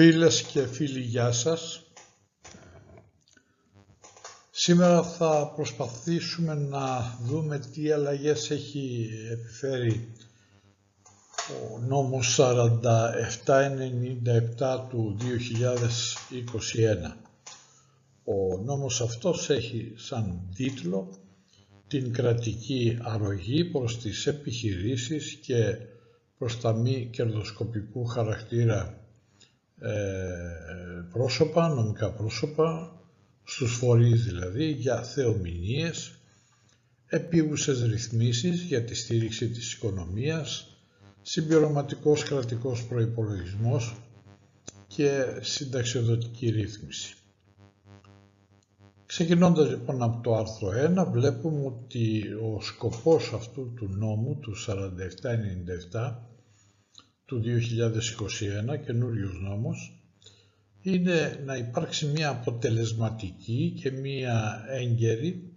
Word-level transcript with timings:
Φίλες 0.00 0.42
και 0.42 0.66
φίλοι, 0.66 1.00
γεια 1.00 1.32
σας. 1.32 1.82
Σήμερα 4.50 5.02
θα 5.02 5.52
προσπαθήσουμε 5.56 6.54
να 6.54 7.16
δούμε 7.22 7.58
τι 7.58 7.90
αλλαγές 7.90 8.50
έχει 8.50 9.10
επιφέρει 9.30 10.08
ο 11.74 11.78
νόμος 11.78 12.38
4797 12.40 14.86
του 14.88 15.16
2021. 15.20 17.16
Ο 18.24 18.58
νόμος 18.64 19.00
αυτός 19.00 19.50
έχει 19.50 19.92
σαν 19.96 20.40
τίτλο 20.54 21.08
την 21.88 22.12
κρατική 22.12 22.98
αρρωγή 23.02 23.64
προς 23.64 23.98
τις 23.98 24.26
επιχειρήσεις 24.26 25.34
και 25.34 25.76
προς 26.38 26.60
τα 26.60 26.72
μη 26.72 27.08
κερδοσκοπικού 27.12 28.04
χαρακτήρα 28.04 28.80
ε, 28.80 28.97
πρόσωπα, 31.12 31.68
νομικά 31.68 32.10
πρόσωπα, 32.12 32.92
στους 33.44 33.76
φορείς 33.76 34.24
δηλαδή 34.24 34.70
για 34.70 35.02
θεομηνίες, 35.02 36.18
επίγουσες 37.06 37.82
ρυθμίσεις 37.82 38.62
για 38.62 38.84
τη 38.84 38.94
στήριξη 38.94 39.48
της 39.48 39.72
οικονομίας, 39.72 40.76
συμπληρωματικός 41.22 42.22
κρατικός 42.22 42.86
προϋπολογισμός 42.86 43.96
και 44.86 45.24
συνταξιοδοτική 45.40 46.48
ρύθμιση. 46.50 47.14
Ξεκινώντας 49.06 49.68
λοιπόν 49.68 50.02
από 50.02 50.20
το 50.22 50.34
άρθρο 50.34 50.68
1 50.68 51.10
βλέπουμε 51.12 51.66
ότι 51.66 52.22
ο 52.42 52.60
σκοπός 52.60 53.32
αυτού 53.32 53.72
του 53.76 53.88
νόμου 53.88 54.38
του 54.40 54.54
4797 55.92 56.14
του 57.28 57.42
2021, 57.44 58.76
καινούριος 58.86 59.40
νόμος, 59.40 60.00
είναι 60.82 61.42
να 61.44 61.56
υπάρξει 61.56 62.06
μια 62.06 62.28
αποτελεσματική 62.28 63.74
και 63.82 63.90
μια 63.90 64.64
έγκαιρη 64.68 65.52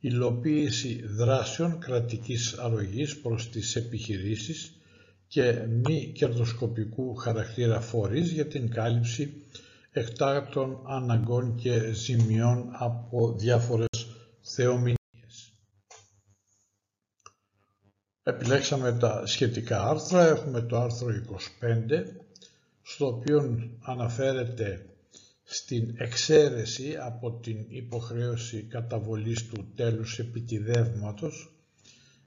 υλοποίηση 0.00 1.02
δράσεων 1.06 1.78
κρατικής 1.78 2.52
αρρωγής 2.52 3.20
προς 3.20 3.50
τις 3.50 3.76
επιχειρήσεις 3.76 4.72
και 5.28 5.52
μη 5.84 6.12
κερδοσκοπικού 6.14 7.14
χαρακτήρα 7.14 7.80
φορείς 7.80 8.30
για 8.30 8.46
την 8.46 8.70
κάλυψη 8.70 9.32
εκτάκτων 9.92 10.80
αναγκών 10.86 11.54
και 11.56 11.92
ζημιών 11.92 12.68
από 12.72 13.34
διάφορες 13.38 14.06
θεομηνίες. 14.40 15.03
Επιλέξαμε 18.26 18.92
τα 18.92 19.26
σχετικά 19.26 19.82
άρθρα. 19.82 20.26
Έχουμε 20.26 20.60
το 20.60 20.76
άρθρο 20.80 21.08
25, 21.08 22.04
στο 22.82 23.06
οποίο 23.06 23.68
αναφέρεται 23.80 24.86
στην 25.44 25.94
εξαίρεση 25.98 26.96
από 27.00 27.32
την 27.32 27.66
υποχρέωση 27.68 28.62
καταβολής 28.62 29.48
του 29.48 29.72
τέλους 29.74 30.18
επιτιδεύματος 30.18 31.54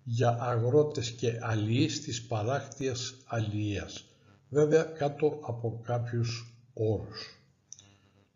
για 0.03 0.37
αγρότες 0.39 1.11
και 1.11 1.39
αλληλείς 1.41 2.01
της 2.01 2.25
παράκτειας 2.27 3.15
αλληλείας, 3.25 4.05
βέβαια 4.49 4.83
κάτω 4.83 5.39
από 5.41 5.81
κάποιους 5.85 6.53
όρους. 6.73 7.39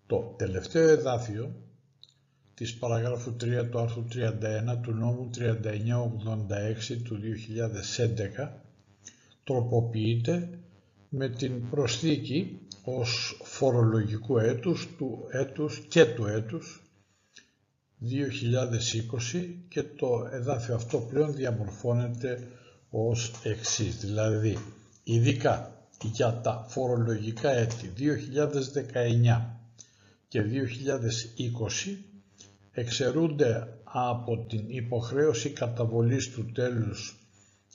Το 0.07 0.35
τελευταίο 0.38 0.88
εδάφιο 0.89 1.55
της 2.61 2.73
παραγράφου 2.77 3.35
3 3.44 3.67
του 3.72 3.79
άρθρου 3.79 4.03
31 4.13 4.77
του 4.81 4.91
νόμου 4.91 5.29
3986 5.38 6.97
του 7.03 7.19
2011 8.44 8.49
τροποποιείται 9.44 10.49
με 11.09 11.29
την 11.29 11.69
προσθήκη 11.69 12.59
ως 12.83 13.41
φορολογικού 13.44 14.38
έτους 14.38 14.88
του 14.97 15.27
έτους 15.31 15.79
και 15.89 16.05
του 16.05 16.25
έτους 16.25 16.81
2020 18.01 19.55
και 19.69 19.83
το 19.83 20.29
εδάφιο 20.31 20.75
αυτό 20.75 20.97
πλέον 21.00 21.33
διαμορφώνεται 21.35 22.47
ως 22.89 23.31
εξής, 23.44 23.97
δηλαδή 24.00 24.57
ειδικά 25.03 25.85
για 26.01 26.39
τα 26.44 26.66
φορολογικά 26.69 27.51
έτη 27.51 27.94
2019 27.97 29.41
και 30.27 30.41
2020 30.41 32.10
εξαιρούνται 32.71 33.77
από 33.83 34.45
την 34.45 34.63
υποχρέωση 34.67 35.49
καταβολής 35.49 36.29
του 36.31 36.51
τέλους 36.51 37.15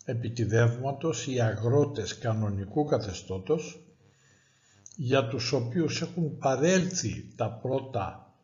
επιτιδεύματος 0.04 1.26
οι 1.26 1.40
αγρότες 1.40 2.18
κανονικού 2.18 2.84
καθεστώτος 2.84 3.80
για 4.96 5.28
τους 5.28 5.52
οποίους 5.52 6.00
έχουν 6.00 6.38
παρέλθει 6.38 7.28
τα 7.36 7.50
πρώτα 7.62 8.34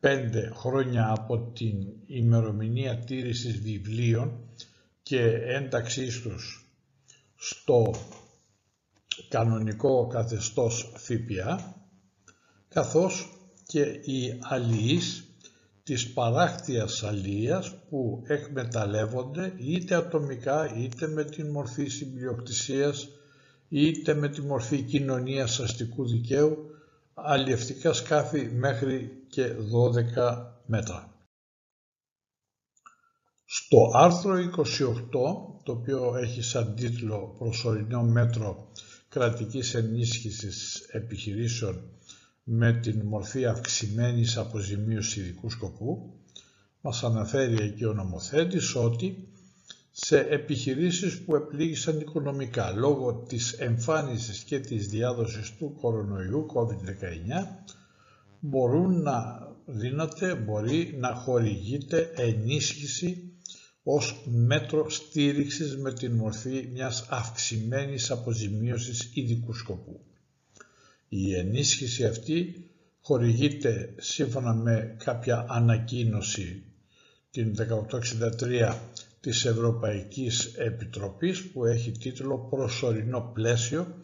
πέντε 0.00 0.50
χρόνια 0.54 1.10
από 1.10 1.38
την 1.38 1.86
ημερομηνία 2.06 2.98
τήρησης 2.98 3.58
βιβλίων 3.60 4.32
και 5.02 5.20
ένταξής 5.32 6.20
τους 6.22 6.66
στο 7.36 7.94
κανονικό 9.28 10.06
καθεστώς 10.06 10.92
ΦΠΑ 10.96 11.76
καθώς 12.68 13.32
και 13.66 13.80
οι 13.82 14.38
αλληλείς 14.40 15.31
της 15.82 16.12
παράκτιας 16.12 17.02
αλίας 17.02 17.74
που 17.88 18.22
εκμεταλλεύονται 18.26 19.52
είτε 19.56 19.94
ατομικά 19.94 20.74
είτε 20.76 21.06
με 21.08 21.24
την 21.24 21.50
μορφή 21.50 21.86
συμπληροκτησίας 21.86 23.08
είτε 23.68 24.14
με 24.14 24.28
τη 24.28 24.40
μορφή 24.42 24.82
κοινωνίας 24.82 25.60
αστικού 25.60 26.08
δικαίου 26.08 26.70
αλλιευτικά 27.14 27.92
σκάφη 27.92 28.50
μέχρι 28.52 29.24
και 29.28 29.52
12 30.16 30.44
μέτρα. 30.66 31.12
Στο 33.44 33.90
άρθρο 33.94 34.34
28, 34.34 34.64
το 35.62 35.72
οποίο 35.72 36.16
έχει 36.16 36.42
σαν 36.42 36.74
τίτλο 36.74 37.34
«Προσωρινό 37.38 38.02
μέτρο 38.02 38.72
κρατικής 39.08 39.74
ενίσχυσης 39.74 40.80
επιχειρήσεων 40.90 41.90
με 42.44 42.72
την 42.72 43.00
μορφή 43.04 43.46
αυξημένης 43.46 44.36
αποζημίωσης 44.36 45.16
ειδικού 45.16 45.50
σκοπού, 45.50 46.14
μας 46.80 47.04
αναφέρει 47.04 47.62
εκεί 47.64 47.84
ο 47.84 47.92
νομοθέτης 47.92 48.74
ότι 48.74 49.28
σε 49.90 50.18
επιχειρήσεις 50.18 51.20
που 51.20 51.34
επλήγησαν 51.36 52.00
οικονομικά 52.00 52.70
λόγω 52.70 53.14
της 53.14 53.52
εμφάνισης 53.52 54.42
και 54.42 54.60
της 54.60 54.88
διάδοσης 54.88 55.56
του 55.56 55.76
κορονοϊού 55.80 56.46
COVID-19 56.54 57.46
μπορούν 58.40 59.02
να 59.02 59.48
δίνεται, 59.66 60.34
μπορεί 60.34 60.96
να 60.98 61.14
χορηγείται 61.14 62.12
ενίσχυση 62.16 63.32
ως 63.82 64.24
μέτρο 64.26 64.90
στήριξης 64.90 65.76
με 65.76 65.92
την 65.92 66.12
μορφή 66.12 66.68
μιας 66.72 67.06
αυξημένης 67.10 68.10
αποζημίωσης 68.10 69.10
ειδικού 69.14 69.52
σκοπού. 69.52 70.00
Η 71.14 71.34
ενίσχυση 71.34 72.04
αυτή 72.04 72.70
χορηγείται 73.00 73.94
σύμφωνα 73.98 74.54
με 74.54 74.96
κάποια 75.04 75.46
ανακοίνωση 75.48 76.62
την 77.30 77.54
1863 78.40 78.74
της 79.20 79.44
Ευρωπαϊκής 79.44 80.44
Επιτροπής 80.44 81.50
που 81.50 81.64
έχει 81.64 81.90
τίτλο 81.90 82.38
«Προσωρινό 82.50 83.30
πλαίσιο 83.34 84.00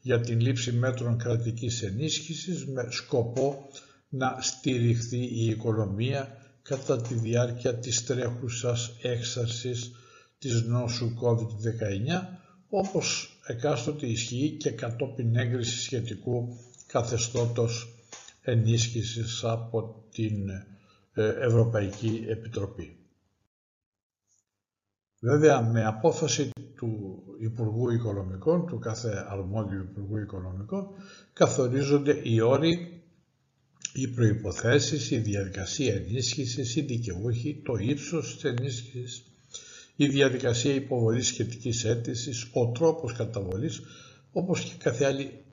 για 0.00 0.20
την 0.20 0.40
λήψη 0.40 0.72
μέτρων 0.72 1.18
κρατικής 1.18 1.82
ενίσχυσης 1.82 2.66
με 2.66 2.86
σκοπό 2.90 3.68
να 4.08 4.38
στηριχθεί 4.40 5.18
η 5.24 5.44
οικονομία 5.46 6.36
κατά 6.62 7.02
τη 7.02 7.14
διάρκεια 7.14 7.74
της 7.78 8.04
τρέχουσας 8.04 8.92
έξαρσης 9.02 9.90
της 10.38 10.62
νόσου 10.62 11.14
COVID-19 11.22 12.38
όπως 12.68 13.31
εκάστοτε 13.52 14.06
ισχύει 14.06 14.56
και 14.58 14.70
κατόπιν 14.70 15.36
έγκριση 15.36 15.78
σχετικού 15.82 16.56
καθεστώτος 16.86 17.94
ενίσχυσης 18.42 19.44
από 19.44 20.04
την 20.10 20.48
ε, 21.14 21.44
Ευρωπαϊκή 21.46 22.24
Επιτροπή. 22.28 22.96
Βέβαια 25.20 25.62
με 25.62 25.84
απόφαση 25.84 26.50
του 26.76 27.22
Υπουργού 27.40 27.90
Οικονομικών, 27.90 28.66
του 28.66 28.78
κάθε 28.78 29.26
αρμόδιου 29.28 29.80
Υπουργού 29.80 30.16
Οικονομικών, 30.18 30.86
καθορίζονται 31.32 32.20
οι 32.22 32.40
όροι, 32.40 33.02
οι 33.94 34.08
προϋποθέσεις, 34.08 35.10
η 35.10 35.18
διαδικασία 35.18 35.94
ενίσχυσης, 35.94 36.76
οι 36.76 36.80
δικαιούχοι, 36.80 37.62
το 37.64 37.74
ύψος 37.76 38.34
της 38.34 38.44
ενίσχυσης, 38.44 39.31
η 40.02 40.08
διαδικασία 40.08 40.74
υποβολής 40.74 41.26
σχετικής 41.26 41.84
αίτησης, 41.84 42.50
ο 42.52 42.70
τρόπος 42.70 43.12
καταβολής, 43.12 43.80
όπως 44.32 44.60
και 44.60 44.72
κάθε 44.78 45.04
άλλη 45.04 45.44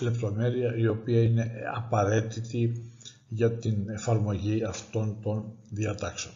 λεπτομέρεια 0.00 0.76
η 0.76 0.86
οποία 0.86 1.22
είναι 1.22 1.50
απαραίτητη 1.74 2.90
για 3.28 3.52
την 3.52 3.88
εφαρμογή 3.88 4.64
αυτών 4.64 5.20
των 5.22 5.52
διατάξεων. 5.70 6.34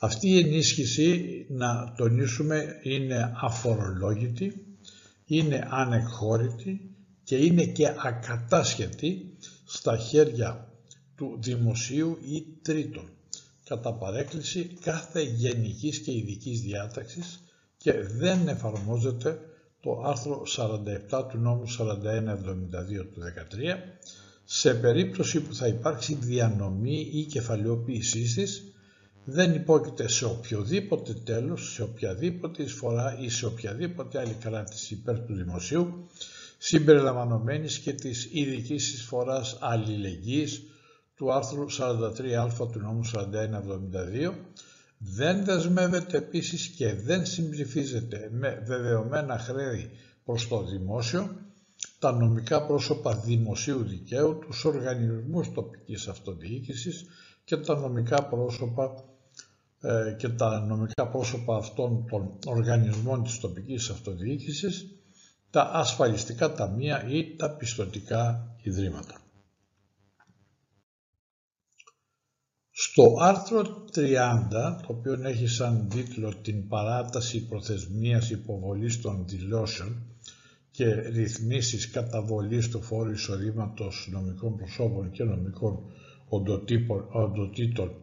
Αυτή 0.00 0.28
η 0.28 0.38
ενίσχυση, 0.38 1.46
να 1.48 1.94
τονίσουμε, 1.96 2.80
είναι 2.82 3.32
αφορολόγητη, 3.40 4.66
είναι 5.24 5.68
ανεκχώρητη 5.70 6.90
και 7.22 7.36
είναι 7.36 7.64
και 7.64 7.86
ακατάσχετη 7.86 9.36
στα 9.64 9.96
χέρια 9.96 10.72
του 11.16 11.38
δημοσίου 11.40 12.18
ή 12.22 12.44
τρίτων 12.62 13.15
κατά 13.68 13.92
παρέκκληση 13.92 14.64
κάθε 14.80 15.22
γενικής 15.22 15.98
και 15.98 16.12
ειδικής 16.12 16.60
διάταξης 16.60 17.40
και 17.76 17.92
δεν 17.92 18.48
εφαρμόζεται 18.48 19.38
το 19.80 20.02
άρθρο 20.04 20.42
47 21.10 21.28
του 21.30 21.38
νόμου 21.38 21.64
4172 21.78 23.06
του 23.14 23.20
13 23.20 23.76
σε 24.44 24.74
περίπτωση 24.74 25.40
που 25.40 25.54
θα 25.54 25.66
υπάρξει 25.66 26.14
διανομή 26.14 27.10
ή 27.12 27.24
κεφαλαιοποίησή 27.24 28.34
της. 28.34 28.62
Δεν 29.24 29.54
υπόκειται 29.54 30.08
σε 30.08 30.24
οποιοδήποτε 30.24 31.12
τέλος, 31.14 31.72
σε 31.72 31.82
οποιαδήποτε 31.82 32.62
εισφορά 32.62 33.18
ή 33.20 33.28
σε 33.28 33.46
οποιαδήποτε 33.46 34.18
άλλη 34.18 34.36
κράτηση 34.40 34.94
υπέρ 34.94 35.18
του 35.20 35.34
δημοσίου 35.34 36.08
συμπεριλαμβανομένης 36.58 37.78
και 37.78 37.92
της 37.92 38.28
ειδικής 38.32 38.92
εισφοράς 38.92 39.56
αλληλεγγύης 39.60 40.62
του 41.16 41.32
άρθρου 41.32 41.66
43α 41.70 42.72
του 42.72 42.78
νόμου 42.78 43.00
4172 43.14 44.34
δεν 44.98 45.44
δεσμεύεται 45.44 46.16
επίσης 46.16 46.66
και 46.66 46.94
δεν 46.94 47.26
συμψηφίζεται 47.26 48.28
με 48.32 48.62
βεβαιωμένα 48.66 49.38
χρέη 49.38 49.90
προς 50.24 50.48
το 50.48 50.64
δημόσιο 50.64 51.36
τα 51.98 52.12
νομικά 52.12 52.66
πρόσωπα 52.66 53.14
δημοσίου 53.16 53.84
δικαίου, 53.84 54.38
τους 54.38 54.64
οργανισμούς 54.64 55.52
τοπικής 55.52 56.08
αυτοδιοίκησης 56.08 57.04
και 57.44 57.56
τα 57.56 57.76
νομικά 57.78 58.28
πρόσωπα 58.28 59.04
ε, 59.80 60.14
και 60.18 60.28
τα 60.28 60.60
νομικά 60.60 61.08
πρόσωπα 61.08 61.56
αυτών 61.56 62.06
των 62.06 62.38
οργανισμών 62.46 63.22
της 63.22 63.38
τοπικής 63.38 63.90
αυτοδιοίκησης, 63.90 64.86
τα 65.50 65.70
ασφαλιστικά 65.72 66.52
ταμεία 66.52 67.08
ή 67.08 67.36
τα 67.36 67.50
πιστοτικά 67.50 68.50
ιδρύματα. 68.62 69.25
Στο 72.78 73.16
άρθρο 73.20 73.84
30, 73.94 74.00
το 74.50 74.86
οποίο 74.86 75.18
έχει 75.22 75.46
σαν 75.46 75.88
τίτλο 75.88 76.34
την 76.42 76.68
παράταση 76.68 77.46
προθεσμίας 77.46 78.30
υποβολής 78.30 79.00
των 79.00 79.24
δηλώσεων 79.26 80.02
και 80.70 80.94
ρυθμίσεις 80.94 81.90
καταβολής 81.90 82.68
του 82.68 82.82
φόρου 82.82 83.10
εισοδήματος 83.10 84.08
νομικών 84.12 84.56
προσώπων 84.56 85.10
και 85.10 85.24
νομικών 85.24 85.78
οντοτήτων 87.12 87.94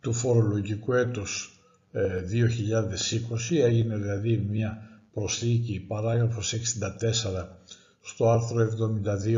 του 0.00 0.12
φορολογικού 0.12 0.92
έτους 0.92 1.60
2020, 1.92 3.56
ε, 3.56 3.64
έγινε 3.64 3.96
δηλαδή 3.96 4.36
μια 4.36 5.00
προσθήκη 5.12 5.80
παράγραφος 5.80 6.52
64 6.52 6.58
στο 8.02 8.30
άρθρο 8.30 8.68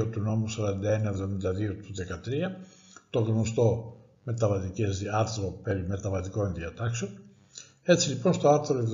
72 0.02 0.10
του 0.10 0.20
νόμου 0.20 0.46
4172 0.48 1.76
του 1.82 1.94
13, 1.94 2.56
το 3.10 3.20
γνωστό 3.20 3.96
μεταβατικές, 4.22 5.02
άρθρο 5.12 5.60
περί 5.62 5.86
μεταβατικών 5.86 6.54
διατάξεων. 6.54 7.10
Έτσι 7.82 8.08
λοιπόν 8.08 8.32
στο 8.32 8.48
άρθρο 8.48 8.84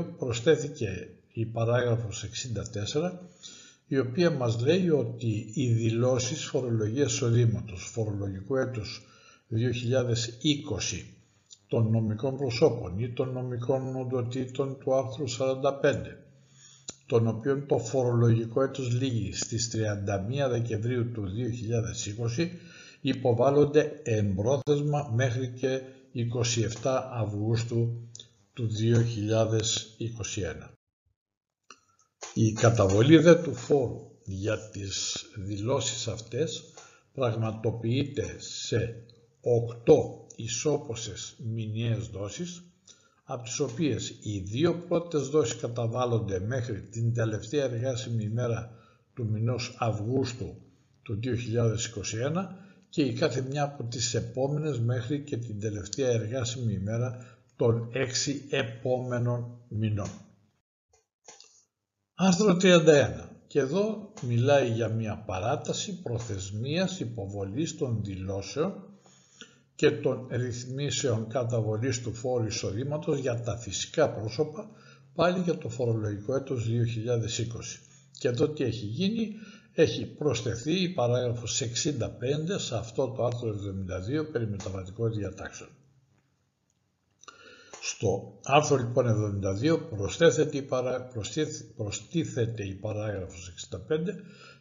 72 0.00 0.04
προσθέθηκε 0.18 1.08
η 1.32 1.44
παράγραφος 1.46 2.24
64 2.94 3.10
η 3.86 3.98
οποία 3.98 4.30
μας 4.30 4.60
λέει 4.60 4.90
ότι 4.90 5.50
οι 5.54 5.72
δηλώσεις 5.72 6.44
φορολογίας 6.44 7.12
εισοδήματος 7.12 7.90
φορολογικού 7.92 8.56
έτους 8.56 9.02
2020 9.50 11.04
των 11.68 11.90
νομικών 11.90 12.36
προσώπων 12.36 12.98
ή 12.98 13.12
των 13.12 13.32
νομικών 13.32 13.96
οντοτήτων 13.96 14.78
του 14.78 14.94
άρθρου 14.94 15.24
45 15.28 15.94
των 17.06 17.26
οποίων 17.26 17.66
το 17.66 17.78
φορολογικό 17.78 18.62
έτος 18.62 18.92
λήγει 18.92 19.32
στις 19.32 19.70
31 20.46 20.50
Δεκεμβρίου 20.50 21.10
του 21.12 21.24
2020 22.36 22.48
υποβάλλονται 23.00 24.00
εμπρόθεσμα 24.02 25.10
μέχρι 25.14 25.48
και 25.48 25.80
27 26.82 27.02
Αυγούστου 27.12 28.08
του 28.52 28.68
2021. 30.66 30.74
Η 32.34 32.52
καταβολή 32.52 33.16
δε 33.16 33.34
του 33.34 33.54
φόρου 33.54 34.10
για 34.24 34.70
τις 34.70 35.24
δηλώσεις 35.36 36.08
αυτές 36.08 36.62
πραγματοποιείται 37.12 38.36
σε 38.38 39.04
8 39.86 39.92
ισόποσες 40.36 41.36
μηνιαίες 41.38 42.06
δόσεις, 42.06 42.62
από 43.24 43.42
τις 43.42 43.60
οποίες 43.60 44.18
οι 44.22 44.38
δύο 44.38 44.74
πρώτες 44.88 45.28
δόσεις 45.28 45.56
καταβάλλονται 45.60 46.40
μέχρι 46.40 46.82
την 46.82 47.14
τελευταία 47.14 47.64
εργάσιμη 47.64 48.24
ημέρα 48.24 48.72
του 49.14 49.28
μηνός 49.30 49.76
Αυγούστου 49.78 50.56
του 51.02 51.18
2021 51.22 51.28
και 52.90 53.02
η 53.02 53.12
κάθε 53.12 53.42
μια 53.42 53.62
από 53.62 53.84
τις 53.84 54.14
επόμενες 54.14 54.80
μέχρι 54.80 55.20
και 55.20 55.36
την 55.36 55.60
τελευταία 55.60 56.10
εργάσιμη 56.10 56.72
ημέρα 56.72 57.38
των 57.56 57.88
έξι 57.92 58.46
επόμενων 58.50 59.58
μηνών. 59.68 60.10
Άρθρο 62.14 62.56
31. 62.62 63.30
Και 63.46 63.58
εδώ 63.58 64.12
μιλάει 64.22 64.70
για 64.70 64.88
μια 64.88 65.22
παράταση 65.26 66.00
προθεσμίας 66.02 67.00
υποβολής 67.00 67.76
των 67.76 68.00
δηλώσεων 68.04 68.72
και 69.74 69.90
των 69.90 70.26
ρυθμίσεων 70.30 71.28
καταβολής 71.28 72.00
του 72.00 72.14
φόρου 72.14 72.46
εισοδήματος 72.46 73.18
για 73.18 73.40
τα 73.40 73.56
φυσικά 73.56 74.10
πρόσωπα 74.10 74.70
πάλι 75.14 75.40
για 75.40 75.58
το 75.58 75.68
φορολογικό 75.68 76.34
έτος 76.34 76.66
2020. 76.66 77.80
Και 78.18 78.28
εδώ 78.28 78.48
τι 78.48 78.64
έχει 78.64 78.86
γίνει, 78.86 79.34
έχει 79.80 80.06
προσθεθεί 80.06 80.82
η 80.82 80.88
παράγραφος 80.88 81.62
65 81.62 81.66
σε 82.56 82.76
αυτό 82.76 83.08
το 83.08 83.24
άρθρο 83.24 83.54
72 84.20 84.32
περί 84.32 84.46
μεταβατικών 84.46 85.12
διατάξεων. 85.12 85.70
Στο 87.82 88.38
άρθρο 88.44 88.76
λοιπόν 88.76 89.06
72 89.64 89.78
προσθέθεται 89.96 90.56
η 90.56 90.62
παρά... 90.62 91.10
προστίθεται 91.76 92.64
η 92.64 92.74
παράγραφος 92.74 93.52
65 93.70 93.78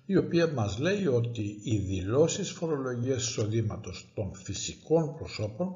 η 0.05 0.17
οποία 0.17 0.47
μας 0.47 0.79
λέει 0.79 1.07
ότι 1.07 1.59
οι 1.63 1.77
δηλώσεις 1.77 2.51
φορολογίας 2.51 3.27
εισοδήματος 3.27 4.11
των 4.15 4.33
φυσικών 4.33 5.15
προσώπων 5.15 5.75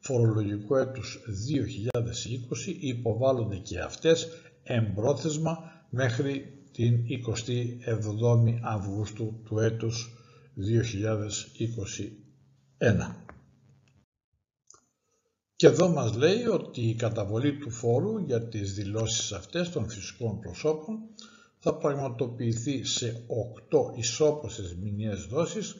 φορολογικού 0.00 0.74
έτους 0.76 1.18
2020 1.94 2.00
υποβάλλονται 2.80 3.56
και 3.56 3.78
αυτές 3.78 4.28
εμπρόθεσμα 4.62 5.58
μέχρι 5.90 6.63
την 6.74 7.04
27η 7.26 8.58
Αυγούστου 8.62 9.40
του 9.44 9.58
έτους 9.58 10.10
2021. 12.88 13.14
Και 15.56 15.66
εδώ 15.66 15.88
μας 15.88 16.14
λέει 16.16 16.46
ότι 16.46 16.80
η 16.80 16.94
καταβολή 16.94 17.58
του 17.58 17.70
φόρου 17.70 18.18
για 18.18 18.48
τις 18.48 18.74
δηλώσεις 18.74 19.32
αυτές 19.32 19.70
των 19.70 19.88
φυσικών 19.88 20.40
προσώπων 20.40 20.98
θα 21.58 21.74
πραγματοποιηθεί 21.74 22.84
σε 22.84 23.24
8 23.70 23.98
ισόποσες 23.98 24.74
μηνιαίες 24.74 25.24
δόσεις, 25.24 25.76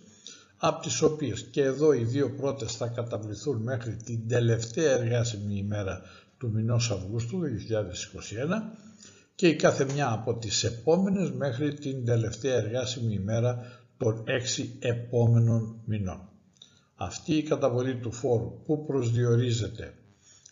από 0.56 0.82
τις 0.82 1.02
οποίες 1.02 1.42
και 1.42 1.62
εδώ 1.62 1.92
οι 1.92 2.04
δύο 2.04 2.34
πρώτες 2.34 2.76
θα 2.76 2.86
καταβληθούν 2.88 3.62
μέχρι 3.62 3.96
την 3.96 4.28
τελευταία 4.28 4.92
εργάσιμη 4.92 5.56
ημέρα 5.56 6.02
του 6.38 6.50
μηνός 6.50 6.90
Αυγούστου 6.90 7.40
2021 7.40 7.44
και 9.34 9.48
η 9.48 9.56
κάθε 9.56 9.84
μια 9.84 10.10
από 10.12 10.34
τις 10.34 10.64
επόμενες 10.64 11.30
μέχρι 11.30 11.74
την 11.74 12.04
τελευταία 12.04 12.54
εργάσιμη 12.54 13.14
ημέρα 13.14 13.80
των 13.96 14.24
6 14.58 14.66
επόμενων 14.78 15.80
μηνών. 15.84 16.28
Αυτή 16.94 17.34
η 17.34 17.42
καταβολή 17.42 17.96
του 17.96 18.12
φόρου 18.12 18.62
που 18.66 18.84
προσδιορίζεται 18.86 19.94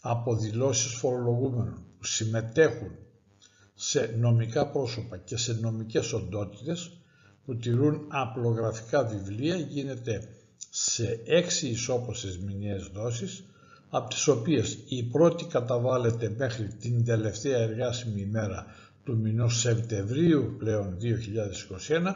από 0.00 0.36
δηλώσεις 0.36 0.92
φορολογούμενων 0.94 1.84
που 1.98 2.04
συμμετέχουν 2.04 2.90
σε 3.74 4.16
νομικά 4.18 4.68
πρόσωπα 4.70 5.16
και 5.16 5.36
σε 5.36 5.52
νομικές 5.52 6.12
οντότητες 6.12 6.90
που 7.44 7.56
τηρούν 7.56 8.06
απλογραφικά 8.08 9.04
βιβλία 9.04 9.56
γίνεται 9.56 10.28
σε 10.70 11.20
έξι 11.24 11.68
ισόποσες 11.68 12.38
μηνιαίες 12.38 12.86
δόσεις 12.86 13.44
από 13.94 14.08
τις 14.08 14.28
οποίες 14.28 14.78
η 14.88 15.02
πρώτη 15.02 15.44
καταβάλλεται 15.44 16.34
μέχρι 16.38 16.68
την 16.68 17.04
τελευταία 17.04 17.58
εργάσιμη 17.58 18.20
ημέρα 18.20 18.66
του 19.04 19.16
μηνός 19.18 19.60
Σεπτεμβρίου 19.60 20.54
πλέον 20.58 20.98
2021 21.88 22.14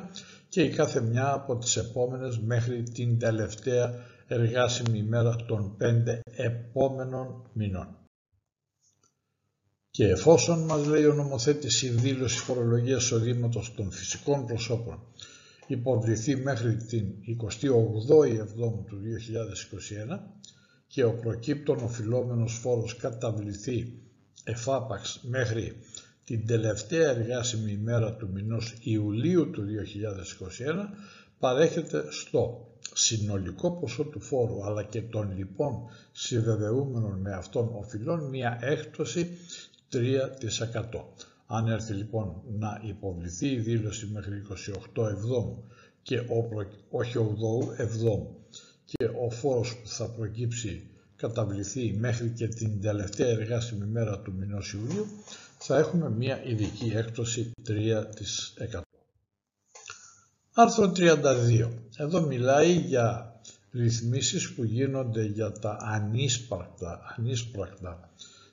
και 0.49 0.63
η 0.63 0.69
κάθε 0.69 1.01
μια 1.01 1.33
από 1.33 1.57
τις 1.57 1.77
επόμενες 1.77 2.39
μέχρι 2.39 2.83
την 2.83 3.19
τελευταία 3.19 3.95
εργάσιμη 4.27 4.99
ημέρα 4.99 5.37
των 5.37 5.77
πέντε 5.77 6.21
επόμενων 6.37 7.51
μηνών. 7.53 7.89
Και 9.91 10.09
εφόσον 10.09 10.65
μας 10.65 10.87
λέει 10.87 11.05
ο 11.05 11.15
νομοθέτης 11.15 11.83
η 11.83 11.89
δήλωση 11.89 12.39
φορολογίας 12.39 13.03
εισοδήματος 13.03 13.75
των 13.75 13.91
φυσικών 13.91 14.47
προσώπων 14.47 14.99
υποβληθεί 15.67 16.37
μέχρι 16.37 16.77
την 16.77 17.15
28η 17.43 18.39
Εβδόμου 18.39 18.85
του 18.89 18.99
2021 20.09 20.19
και 20.87 21.05
ο 21.05 21.13
προκύπτων 21.13 21.79
οφειλόμενος 21.79 22.59
φόρος 22.59 22.97
καταβληθεί 22.97 23.93
εφάπαξ 24.45 25.21
μέχρι 25.23 25.77
την 26.25 26.47
τελευταία 26.47 27.11
εργάσιμη 27.11 27.73
ημέρα 27.73 28.13
του 28.13 28.29
μηνός 28.33 28.75
Ιουλίου 28.81 29.51
του 29.51 29.65
2021 29.65 30.97
παρέχεται 31.39 32.05
στο 32.11 32.69
συνολικό 32.95 33.71
ποσό 33.71 34.05
του 34.05 34.21
φόρου 34.21 34.65
αλλά 34.65 34.83
και 34.83 35.03
των 35.03 35.37
λοιπόν 35.37 35.75
συμβεβαιούμενων 36.13 37.21
με 37.21 37.33
αυτόν 37.33 37.71
οφειλών 37.73 38.29
μια 38.29 38.59
έκπτωση 38.61 39.29
3%. 39.93 39.99
Αν 41.47 41.67
έρθει 41.67 41.93
λοιπόν 41.93 42.43
να 42.59 42.81
υποβληθεί 42.85 43.49
η 43.49 43.59
δήλωση 43.59 44.07
μέχρι 44.07 44.43
28 44.97 45.09
εβδόμου 45.11 45.65
και 46.03 46.23
όχι 46.91 47.19
8 47.19 47.79
εβδόμου 47.79 48.46
και 48.87 49.05
ο 49.27 49.31
φόρος 49.31 49.77
που 49.77 49.89
θα 49.89 50.05
προκύψει 50.09 50.91
καταβληθεί 51.17 51.97
μέχρι 51.99 52.29
και 52.29 52.49
την 52.49 52.81
τελευταία 52.81 53.29
εργάσιμη 53.29 53.87
μέρα 53.87 54.19
του 54.21 54.33
μηνός 54.39 54.73
Ιουλίου 54.73 55.07
θα 55.59 55.79
έχουμε 55.79 56.11
μια 56.11 56.45
ειδική 56.45 56.93
έκπτωση 56.95 57.53
3%. 57.69 58.81
Άρθρο 60.53 60.93
32. 60.97 61.69
Εδώ 61.97 62.21
μιλάει 62.21 62.73
για 62.73 63.35
ρυθμίσεις 63.73 64.53
που 64.53 64.65
γίνονται 64.65 65.25
για 65.25 65.53
τα 65.53 65.77
ανίσπρακτα, 65.81 67.15
ανίσπρακτα 67.17 68.11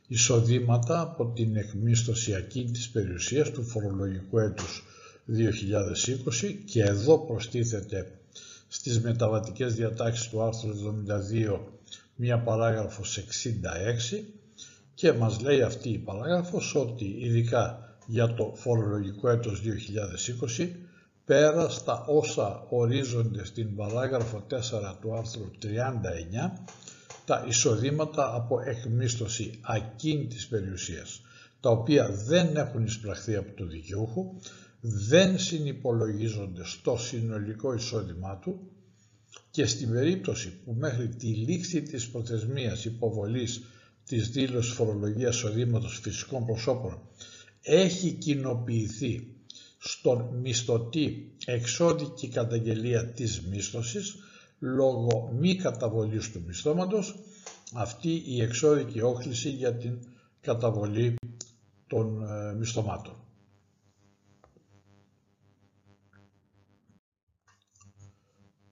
εισοδήματα 0.08 1.02
από 1.02 1.26
την 1.26 1.56
εκμίσθωση 1.56 2.36
ακίνητης 2.36 2.90
περιουσίας 2.90 3.52
του 3.52 3.64
φορολογικού 3.64 4.40
έτους 4.40 4.84
2020 5.28 6.56
και 6.66 6.82
εδώ 6.82 7.20
προστίθεται 7.20 8.12
στις 8.76 9.02
μεταβατικές 9.02 9.74
διατάξεις 9.76 10.30
του 10.30 10.42
άρθρου 10.42 10.74
72 10.76 11.60
μία 12.16 12.40
παράγραφος 12.40 13.20
66 14.12 14.24
και 14.94 15.14
μας 15.14 15.42
λέει 15.42 15.62
αυτή 15.62 15.90
η 15.90 15.98
παράγραφος 15.98 16.76
ότι 16.76 17.16
ειδικά 17.20 17.96
για 18.08 18.34
το 18.34 18.54
φορολογικό 18.56 19.30
έτος 19.30 19.62
2020 20.58 20.70
πέρα 21.26 21.70
στα 21.70 22.06
όσα 22.06 22.66
ορίζονται 22.70 23.46
στην 23.46 23.76
παράγραφο 23.76 24.46
4 24.50 24.56
του 25.02 25.16
άρθρου 25.16 25.52
39 25.62 25.68
τα 27.26 27.46
εισοδήματα 27.48 28.36
από 28.36 28.60
εκμίσθωση 28.66 29.60
ακίνητης 29.62 30.48
περιουσίας 30.48 31.22
τα 31.60 31.70
οποία 31.70 32.10
δεν 32.10 32.56
έχουν 32.56 32.86
εισπραχθεί 32.86 33.36
από 33.36 33.58
το 33.58 33.66
δικαιούχο 33.66 34.36
δεν 34.86 35.40
συνυπολογίζονται 35.40 36.64
στο 36.66 36.98
συνολικό 36.98 37.74
εισόδημά 37.74 38.38
του 38.38 38.60
και 39.52 39.66
στην 39.66 39.92
περίπτωση 39.92 40.54
που 40.66 40.76
μέχρι 40.80 41.08
τη 41.08 41.28
λήξη 41.28 41.82
της 41.82 42.10
προθεσμίας 42.10 42.86
υποβολής 42.86 43.62
της 44.06 44.30
δήλωσης 44.30 44.74
φορολογίας 44.74 45.36
εισοδήματος 45.36 46.00
φυσικών 46.00 46.46
προσώπων 46.46 47.00
έχει 47.62 48.12
κοινοποιηθεί 48.12 49.28
στον 49.78 50.40
μισθωτή 50.42 51.32
εξώδικη 51.46 52.28
καταγγελία 52.28 53.06
της 53.08 53.42
μίσθωσης 53.42 54.16
λόγω 54.60 55.34
μη 55.40 55.56
καταβολής 55.56 56.32
του 56.32 56.44
μισθώματος 56.48 57.16
αυτή 57.74 58.24
η 58.26 58.42
εξώδικη 58.42 59.02
όχληση 59.02 59.50
για 59.50 59.74
την 59.76 59.98
καταβολή 60.42 61.16
των 61.88 62.24
ε, 62.24 62.54
μισθωμάτων. 62.54 63.23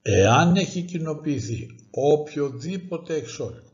Εάν 0.02 0.56
έχει 0.56 0.82
κοινοποιηθεί 0.82 1.74
οποιοδήποτε 1.90 3.14
εξώδικο 3.14 3.70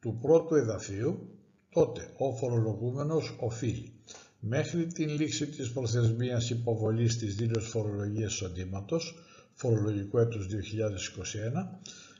του 0.00 0.18
πρώτου 0.22 0.54
εδαφίου, 0.54 1.28
τότε 1.70 2.12
ο 2.18 2.32
φορολογούμενος 2.36 3.36
οφείλει 3.40 3.92
μέχρι 4.40 4.86
την 4.86 5.08
λήξη 5.08 5.46
της 5.46 5.72
προθεσμίας 5.72 6.50
υποβολής 6.50 7.18
της 7.18 7.34
δήλωσης 7.34 7.70
φορολογίας 7.70 8.32
εισοδήματος 8.32 9.14
φορολογικού 9.52 10.18
έτους 10.18 10.46
2021 10.46 10.52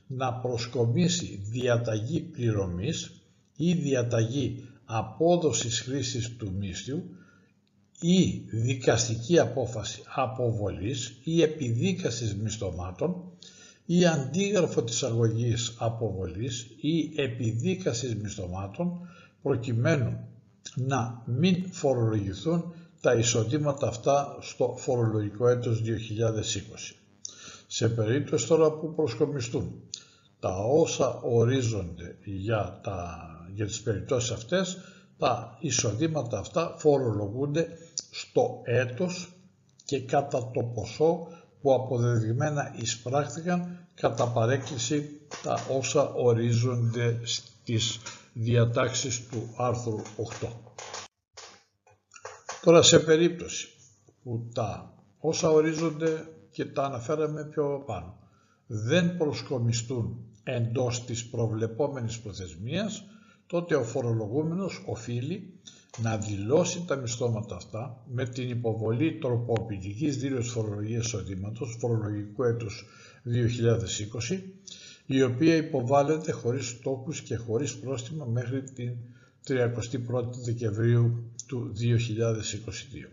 να 0.06 0.34
προσκομίσει 0.34 1.40
διαταγή 1.50 2.20
πληρωμής 2.20 3.22
ή 3.56 3.72
διαταγή 3.72 4.68
απόδοσης 4.84 5.80
χρήσης 5.80 6.36
του 6.36 6.52
μίσθιου 6.58 7.16
ή 8.06 8.44
δικαστική 8.50 9.38
απόφαση 9.38 10.02
αποβολής 10.14 11.16
ή 11.24 11.42
επιδίκασης 11.42 12.34
μισθωμάτων 12.34 13.14
ή 13.86 14.06
αντίγραφο 14.06 14.82
της 14.82 15.02
αγωγής 15.02 15.74
αποβολής 15.78 16.66
ή 16.80 17.12
επιδίκασης 17.16 18.16
μισθωμάτων 18.16 19.08
προκειμένου 19.42 20.18
να 20.74 21.22
μην 21.26 21.72
φορολογηθούν 21.72 22.74
τα 23.00 23.14
εισοδήματα 23.14 23.88
αυτά 23.88 24.36
στο 24.40 24.74
φορολογικό 24.78 25.48
έτος 25.48 25.82
2020. 25.82 26.94
Σε 27.66 27.88
περίπτωση 27.88 28.46
τώρα 28.46 28.70
που 28.70 28.94
προσκομιστούν 28.94 29.72
τα 30.40 30.56
όσα 30.56 31.20
ορίζονται 31.20 32.16
για, 32.24 32.80
τα, 32.82 33.28
για 33.54 33.66
τις 33.66 33.82
περιπτώσεις 33.82 34.30
αυτές, 34.30 34.78
τα 35.18 35.56
εισοδήματα 35.60 36.38
αυτά 36.38 36.74
φορολογούνται 36.78 37.68
στο 38.16 38.60
έτος 38.64 39.32
και 39.84 40.00
κατά 40.00 40.50
το 40.50 40.62
ποσό 40.62 41.28
που 41.60 41.74
αποδεδειγμένα 41.74 42.74
εισπράχθηκαν 42.80 43.86
κατά 43.94 44.28
παρέκκληση 44.28 45.20
τα 45.42 45.58
όσα 45.70 46.12
ορίζονται 46.12 47.20
στις 47.22 48.00
διατάξεις 48.32 49.26
του 49.28 49.54
άρθρου 49.56 50.02
8. 50.40 50.48
Τώρα 52.62 52.82
σε 52.82 52.98
περίπτωση 52.98 53.68
που 54.22 54.48
τα 54.54 54.94
όσα 55.18 55.50
ορίζονται 55.50 56.28
και 56.50 56.64
τα 56.64 56.82
αναφέραμε 56.82 57.44
πιο 57.44 57.82
πάνω 57.86 58.18
δεν 58.66 59.16
προσκομιστούν 59.16 60.24
εντός 60.42 61.04
της 61.04 61.28
προβλεπόμενης 61.28 62.20
προθεσμίας, 62.20 63.04
τότε 63.46 63.74
ο 63.74 63.84
φορολογούμενος 63.84 64.82
οφείλει 64.86 65.60
να 66.02 66.16
δηλώσει 66.16 66.84
τα 66.86 66.96
μισθώματα 66.96 67.56
αυτά 67.56 68.02
με 68.12 68.24
την 68.26 68.50
υποβολή 68.50 69.18
τροποποιητικής 69.18 70.16
δήλωσης 70.16 70.52
φορολογίας 70.52 71.04
εισοδήματος 71.06 71.76
φορολογικού 71.80 72.42
έτους 72.42 72.84
2020, 74.30 74.38
η 75.06 75.22
οποία 75.22 75.56
υποβάλλεται 75.56 76.32
χωρίς 76.32 76.68
στόχους 76.68 77.20
και 77.22 77.36
χωρίς 77.36 77.76
πρόστιμα 77.76 78.24
μέχρι 78.24 78.62
την 78.62 78.92
31η 79.48 80.32
Δεκεμβρίου 80.44 81.32
του 81.46 81.72
2022. 81.74 83.10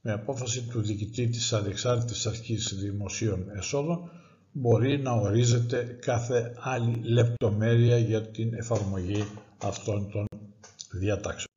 Με 0.00 0.12
απόφαση 0.12 0.62
του 0.62 0.80
διοικητή 0.80 1.28
της 1.28 1.52
Ανεξάρτητης 1.52 2.26
Αρχής 2.26 2.74
Δημοσίων 2.74 3.50
Εσόδων 3.56 4.10
μπορεί 4.52 4.98
να 4.98 5.12
ορίζεται 5.12 5.98
κάθε 6.00 6.54
άλλη 6.58 7.00
λεπτομέρεια 7.02 7.98
για 7.98 8.22
την 8.22 8.54
εφαρμογή 8.54 9.24
αυτών 9.58 10.10
των 10.10 10.26
διατάξεων. 10.92 11.51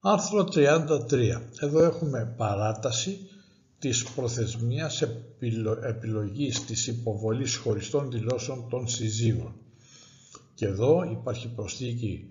Άρθρο 0.00 0.44
33. 0.54 1.40
Εδώ 1.60 1.84
έχουμε 1.84 2.34
παράταση 2.36 3.18
της 3.78 4.04
προθεσμίας 4.04 5.02
επιλογής 5.82 6.64
της 6.64 6.86
υποβολής 6.86 7.56
χωριστών 7.56 8.10
δηλώσεων 8.10 8.68
των 8.70 8.88
συζύγων. 8.88 9.54
Και 10.54 10.66
εδώ 10.66 11.02
υπάρχει 11.12 11.48
προσθήκη 11.48 12.30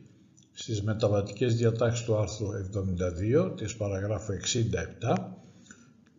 στις 0.54 0.84
μεταβατικές 0.84 1.56
διατάξεις 1.56 2.06
του 2.06 2.16
άρθρου 2.18 2.48
72 2.52 3.54
της 3.58 3.76
παραγράφου 3.76 4.34
67 4.34 5.16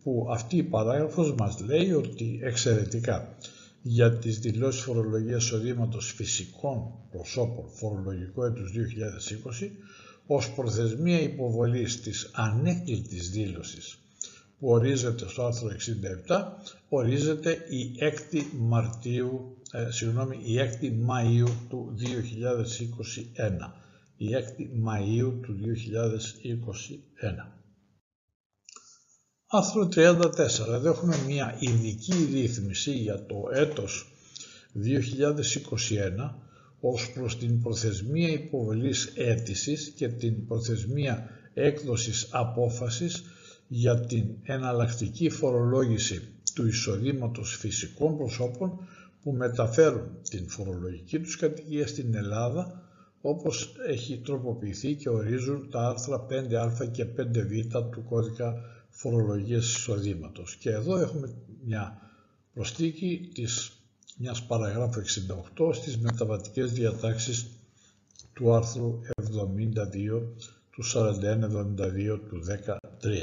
που 0.03 0.27
αυτή 0.31 0.57
η 0.57 0.63
παράγραφος 0.63 1.33
μας 1.37 1.59
λέει 1.59 1.91
ότι 1.91 2.39
εξαιρετικά 2.43 3.35
για 3.81 4.17
τις 4.17 4.39
δηλώσεις 4.39 4.81
φορολογίας 4.81 5.43
εισοδήματος 5.43 6.13
φυσικών 6.13 6.91
προσώπων 7.11 7.69
φορολογικού 7.69 8.43
έτους 8.43 8.71
2020 8.71 9.69
ως 10.31 10.51
προθεσμία 10.51 11.21
υποβολής 11.21 12.01
της 12.01 12.29
ανέκλητης 12.33 13.29
δήλωσης 13.29 13.97
που 14.59 14.69
ορίζεται 14.69 15.27
στο 15.27 15.45
άρθρο 15.45 15.69
67 16.27 16.43
ορίζεται 16.89 17.65
η 17.69 17.95
6η 17.99 18.43
Μαρτίου, 18.57 19.57
ε, 19.71 19.91
συγγνώμη, 19.91 20.39
η 20.43 20.59
6η 20.59 20.91
Μαΐου 21.07 21.49
του 21.69 21.95
2021. 21.97 23.73
Η 24.17 24.35
6η 24.35 24.69
Μαΐου 24.87 25.33
του 25.41 25.53
2021. 25.53 27.53
Άρθρο 29.47 29.87
34. 29.87 30.73
Εδώ 30.73 30.89
έχουμε 30.89 31.17
μια 31.27 31.55
ειδική 31.59 32.29
ρύθμιση 32.33 32.91
για 32.91 33.25
το 33.25 33.49
έτος 33.51 34.11
2021 34.73 36.48
ως 36.81 37.11
προς 37.11 37.37
την 37.37 37.61
προθεσμία 37.61 38.29
υποβολής 38.29 39.05
αίτησης 39.15 39.89
και 39.95 40.07
την 40.07 40.45
προθεσμία 40.47 41.29
έκδοσης 41.53 42.27
απόφασης 42.31 43.23
για 43.67 43.99
την 43.99 44.25
εναλλακτική 44.43 45.29
φορολόγηση 45.29 46.21
του 46.53 46.67
εισοδήματος 46.67 47.55
φυσικών 47.57 48.17
προσώπων 48.17 48.79
που 49.21 49.31
μεταφέρουν 49.31 50.07
την 50.29 50.49
φορολογική 50.49 51.19
τους 51.19 51.35
κατοικία 51.37 51.87
στην 51.87 52.15
Ελλάδα 52.15 52.83
όπως 53.21 53.75
έχει 53.87 54.17
τροποποιηθεί 54.17 54.95
και 54.95 55.09
ορίζουν 55.09 55.69
τα 55.69 55.87
άρθρα 55.87 56.25
5α 56.29 56.91
και 56.91 57.05
5β 57.17 57.89
του 57.91 58.03
κώδικα 58.09 58.53
φορολογίας 58.89 59.75
εισοδήματος. 59.75 60.55
Και 60.55 60.69
εδώ 60.69 60.97
έχουμε 60.97 61.33
μια 61.65 62.01
προστίκη 62.53 63.29
της 63.33 63.78
μιας 64.21 64.43
παραγράφου 64.43 65.01
68 65.57 65.73
στις 65.73 65.97
μεταβατικές 65.97 66.71
διατάξεις 66.71 67.45
του 68.33 68.53
άρθρου 68.53 68.99
72 69.17 70.21
του 70.71 70.83
41-72 70.93 72.19
του 72.29 72.43
13. 73.01 73.21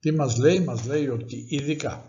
Τι 0.00 0.12
μας 0.12 0.36
λέει, 0.36 0.60
μας 0.60 0.86
λέει 0.86 1.08
ότι 1.08 1.46
ειδικά 1.48 2.04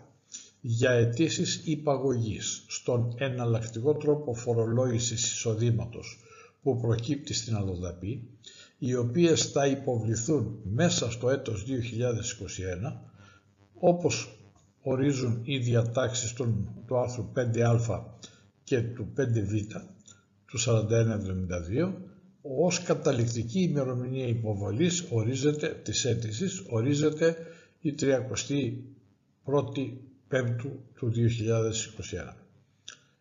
για 0.61 0.91
αιτήσεις 0.91 1.61
υπαγωγής 1.65 2.65
στον 2.67 3.13
εναλλακτικό 3.17 3.95
τρόπο 3.95 4.33
φορολόγησης 4.33 5.31
εισοδήματος 5.31 6.19
που 6.61 6.79
προκύπτει 6.79 7.33
στην 7.33 7.55
αλλοδαπή, 7.55 8.29
οι 8.77 8.95
οποίες 8.95 9.45
θα 9.45 9.67
υποβληθούν 9.67 10.59
μέσα 10.63 11.11
στο 11.11 11.29
έτος 11.29 11.65
2021, 11.65 13.01
όπως 13.73 14.40
ορίζουν 14.81 15.41
οι 15.43 15.57
διατάξεις 15.57 16.33
του 16.33 16.97
άρθρου 16.97 17.31
5α 17.35 18.01
και 18.63 18.81
του 18.81 19.13
5β 19.17 19.81
του 20.45 20.59
4172, 20.59 21.93
ως 22.41 22.83
καταληκτική 22.83 23.61
ημερομηνία 23.61 24.27
υποβολής 24.27 25.05
ορίζεται, 25.09 25.81
της 25.83 26.05
αίτησης 26.05 26.63
ορίζεται 26.69 27.35
η 27.79 27.95
31η 27.99 29.91
Πέμπτου 30.27 30.79
του 30.95 31.11
2021. 31.15 32.33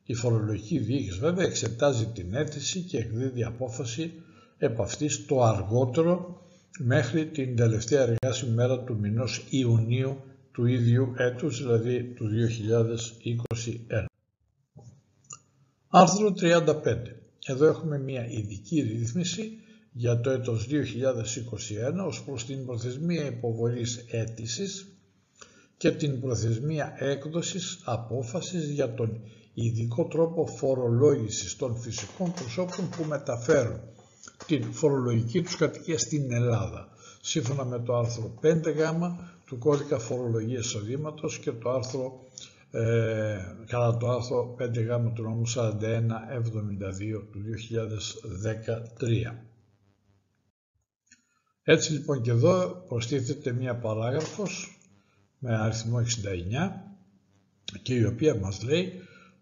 Η 0.04 0.14
φορολογική 0.14 0.78
διοίκηση 0.78 1.18
βέβαια 1.18 1.46
εξετάζει 1.46 2.06
την 2.06 2.34
αίτηση 2.34 2.80
και 2.80 2.98
εκδίδει 2.98 3.44
απόφαση 3.44 4.12
επ' 4.58 4.80
αυτής 4.80 5.26
το 5.26 5.42
αργότερο 5.42 6.42
μέχρι 6.78 7.26
την 7.26 7.56
τελευταία 7.56 8.02
εργάσιμη 8.02 8.54
μέρα 8.54 8.80
του 8.84 8.98
μηνός 8.98 9.46
Ιουνίου 9.50 10.16
του 10.52 10.66
ίδιου 10.66 11.12
έτους, 11.16 11.62
δηλαδή 11.62 12.02
του 12.02 12.28
2021. 12.28 14.04
Άρθρο 15.88 16.34
35. 16.40 17.20
Εδώ 17.46 17.66
έχουμε 17.66 17.98
μια 17.98 18.26
ειδική 18.28 18.80
ρύθμιση 18.80 19.58
για 19.92 20.20
το 20.20 20.30
έτος 20.30 20.68
2021 20.70 22.06
ως 22.06 22.22
προς 22.22 22.44
την 22.44 22.66
προθεσμία 22.66 23.26
υποβολής 23.26 24.04
αίτησης 24.10 24.86
και 25.76 25.90
την 25.90 26.20
προθεσμία 26.20 26.94
έκδοσης 26.98 27.80
απόφασης 27.84 28.68
για 28.68 28.94
τον 28.94 29.20
ειδικό 29.54 30.04
τρόπο 30.04 30.46
φορολόγησης 30.46 31.56
των 31.56 31.76
φυσικών 31.76 32.32
προσώπων 32.32 32.88
που 32.88 33.04
μεταφέρουν 33.04 33.80
την 34.46 34.72
φορολογική 34.72 35.42
τους 35.42 35.56
κατοικία 35.56 35.98
στην 35.98 36.32
Ελλάδα, 36.32 36.88
σύμφωνα 37.20 37.64
με 37.64 37.78
το 37.78 37.96
άρθρο 37.96 38.34
5 38.42 38.72
γ 38.74 38.80
του 39.50 39.58
κώδικα 39.58 39.98
φορολογίας 39.98 40.66
εισοδήματος 40.66 41.38
και 41.38 41.52
το 41.52 41.70
άρθρο 41.70 42.24
ε, 42.70 43.38
κατά 43.66 43.96
το 43.96 44.08
άρθρο 44.10 44.56
5 44.58 44.62
γ 44.62 45.12
του 45.14 45.22
νόμου 45.22 45.42
4172 45.48 45.52
του 47.32 47.42
2013. 49.00 49.36
Έτσι 51.62 51.92
λοιπόν 51.92 52.22
και 52.22 52.30
εδώ 52.30 52.84
προστίθεται 52.88 53.52
μία 53.52 53.76
παράγραφος 53.76 54.78
με 55.38 55.56
αριθμό 55.56 56.02
69 56.02 56.06
και 57.82 57.94
η 57.94 58.04
οποία 58.04 58.34
μας 58.34 58.62
λέει 58.62 58.92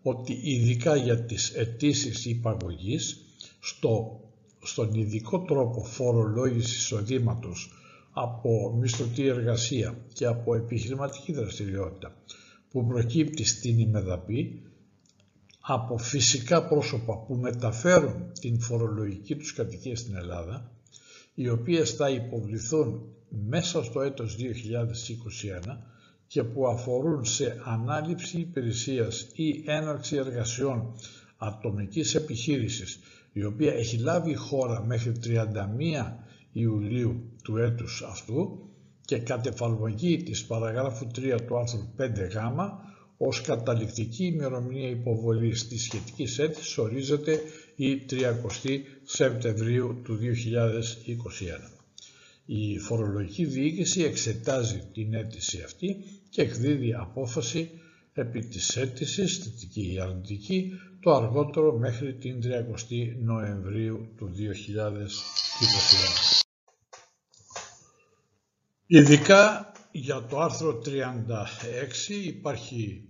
ότι 0.02 0.40
ειδικά 0.42 0.96
για 0.96 1.24
τις 1.24 1.54
αιτήσεις 1.54 2.24
υπαγωγής 2.24 3.16
στο, 3.60 4.20
στον 4.62 4.94
ειδικό 4.94 5.40
τρόπο 5.42 5.84
φορολόγησης 5.84 6.76
εισοδήματος 6.76 7.77
από 8.22 8.74
μισθωτή 8.80 9.26
εργασία 9.26 9.98
και 10.12 10.26
από 10.26 10.54
επιχειρηματική 10.54 11.32
δραστηριότητα 11.32 12.14
που 12.70 12.86
προκύπτει 12.86 13.44
στην 13.44 13.78
ημεδαπή 13.78 14.62
από 15.60 15.98
φυσικά 15.98 16.66
πρόσωπα 16.68 17.18
που 17.18 17.34
μεταφέρουν 17.34 18.32
την 18.40 18.60
φορολογική 18.60 19.36
τους 19.36 19.52
κατοικία 19.52 19.96
στην 19.96 20.16
Ελλάδα 20.16 20.70
οι 21.34 21.48
οποίες 21.48 21.90
θα 21.90 22.10
υποβληθούν 22.10 23.00
μέσα 23.28 23.84
στο 23.84 24.00
έτος 24.00 24.36
2021 25.66 25.76
και 26.26 26.42
που 26.44 26.66
αφορούν 26.68 27.24
σε 27.24 27.60
ανάληψη 27.64 28.38
υπηρεσίας 28.40 29.28
ή 29.34 29.62
έναρξη 29.66 30.16
εργασιών 30.16 30.94
ατομικής 31.36 32.14
επιχείρησης 32.14 32.98
η 33.32 33.44
οποία 33.44 33.72
έχει 33.72 33.96
λάβει 33.98 34.34
χώρα 34.34 34.84
μέχρι 34.84 35.12
31 35.24 35.36
Ιουλίου 36.52 37.37
του 37.42 37.56
έτους 37.56 38.02
αυτού 38.08 38.68
και 39.04 39.18
κατ' 39.18 39.46
εφαρμογή 39.46 40.22
της 40.22 40.46
παραγράφου 40.46 41.06
3 41.14 41.38
του 41.46 41.58
άρθρου 41.58 41.88
5γ 41.98 42.68
ως 43.16 43.40
καταληκτική 43.40 44.24
ημερομηνία 44.24 44.88
υποβολής 44.88 45.68
της 45.68 45.82
σχετικής 45.82 46.38
αίτησης 46.38 46.78
ορίζεται 46.78 47.40
η 47.76 48.04
30 48.10 48.14
Σεπτεμβρίου 49.04 50.00
του 50.04 50.16
2021. 50.16 50.20
Η 52.46 52.78
φορολογική 52.78 53.44
διοίκηση 53.44 54.02
εξετάζει 54.02 54.82
την 54.92 55.14
αίτηση 55.14 55.62
αυτή 55.64 55.96
και 56.30 56.42
εκδίδει 56.42 56.94
απόφαση 56.94 57.70
επί 58.12 58.40
της 58.40 58.76
αίτησης, 58.76 59.38
θετική 59.38 59.92
ή 59.92 60.00
αρνητική, 60.00 60.72
το 61.00 61.14
αργότερο 61.14 61.78
μέχρι 61.78 62.14
την 62.14 62.40
30 62.42 63.14
Νοεμβρίου 63.22 64.08
του 64.16 64.30
2021. 64.34 66.47
Ειδικά 68.90 69.72
για 69.92 70.26
το 70.28 70.38
άρθρο 70.40 70.82
36 70.84 70.88
υπάρχει 72.24 73.04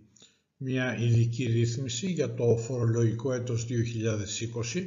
μια 0.56 0.96
ειδική 0.98 1.44
ρύθμιση 1.44 2.06
για 2.06 2.34
το 2.34 2.56
φορολογικό 2.56 3.32
έτος 3.32 3.66
2020 4.74 4.84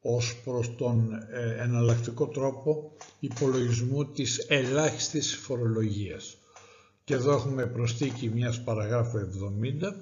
ως 0.00 0.40
προς 0.44 0.76
τον 0.76 1.12
ε, 1.32 1.62
εναλλακτικό 1.62 2.28
τρόπο 2.28 2.96
υπολογισμού 3.20 4.04
της 4.12 4.38
ελάχιστης 4.48 5.36
φορολογίας. 5.36 6.36
Και 7.04 7.14
εδώ 7.14 7.32
έχουμε 7.32 7.66
προστίκη 7.66 8.28
μιας 8.28 8.62
παραγράφου 8.62 9.18
70 9.18 9.92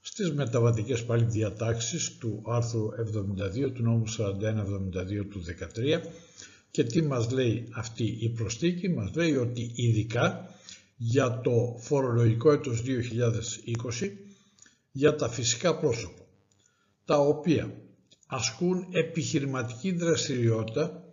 στις 0.00 0.32
μεταβατικές 0.32 1.04
πάλι 1.04 1.24
διατάξεις 1.24 2.16
του 2.18 2.42
άρθρου 2.46 2.88
72 3.66 3.72
του 3.74 3.82
νόμου 3.82 4.04
4172 4.08 5.26
του 5.30 5.42
13 5.44 6.00
και 6.76 6.84
τι 6.84 7.02
μας 7.02 7.30
λέει 7.30 7.68
αυτή 7.72 8.16
η 8.20 8.28
προστίκη, 8.28 8.88
μας 8.88 9.14
λέει 9.14 9.36
ότι 9.36 9.70
ειδικά 9.74 10.54
για 10.96 11.40
το 11.40 11.76
φορολογικό 11.80 12.52
έτος 12.52 12.82
2020 14.00 14.10
για 14.92 15.14
τα 15.14 15.28
φυσικά 15.28 15.78
πρόσωπα 15.78 16.22
τα 17.04 17.18
οποία 17.18 17.74
ασκούν 18.26 18.86
επιχειρηματική 18.90 19.92
δραστηριότητα 19.92 21.04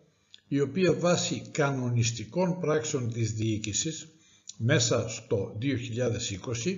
η 0.47 0.59
οποία 0.59 0.93
βάσει 0.93 1.41
κανονιστικών 1.51 2.59
πράξεων 2.59 3.13
της 3.13 3.33
διοίκησης 3.33 4.07
μέσα 4.57 5.09
στο 5.09 5.57
2020 6.65 6.77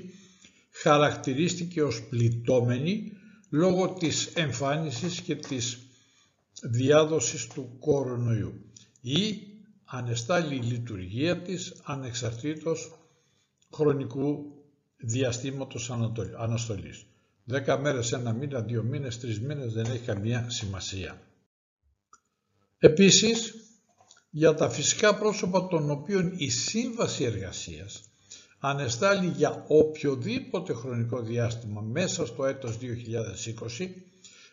χαρακτηρίστηκε 0.72 1.84
ως 1.84 2.04
πληττόμενη 2.04 3.12
λόγω 3.50 3.94
της 3.94 4.26
εμφάνισης 4.26 5.22
και 5.22 5.36
της 5.36 5.80
διάδοσης 6.62 7.48
του 7.48 7.78
κορονοϊού 7.80 8.65
ή 9.06 9.48
ανεστάλλει 9.86 10.56
η 10.56 10.62
λειτουργία 10.62 11.42
της 11.42 11.74
ανεξαρτήτως 11.84 12.92
χρονικού 13.74 14.46
διαστήματος 14.98 15.92
αναστολής. 16.38 17.06
Δέκα 17.44 17.78
μέρες, 17.78 18.12
ένα 18.12 18.34
μήνα, 18.34 18.62
δύο 18.62 18.84
μήνες, 18.84 19.20
τρεις 19.20 19.40
μήνες 19.40 19.74
δεν 19.74 19.86
έχει 19.86 20.06
καμία 20.06 20.50
σημασία. 20.50 21.22
Επίσης, 22.78 23.56
για 24.30 24.54
τα 24.54 24.70
φυσικά 24.70 25.16
πρόσωπα 25.16 25.68
των 25.68 25.92
οποίων 25.92 26.34
η 26.38 26.50
σύμβαση 26.50 27.24
εργασίας 27.24 28.10
ανεστάλλει 28.60 29.28
για 29.28 29.66
οποιοδήποτε 29.68 30.74
χρονικό 30.74 31.22
διάστημα 31.22 31.82
μέσα 31.82 32.26
στο 32.26 32.46
έτος 32.46 32.78
2020 32.78 33.90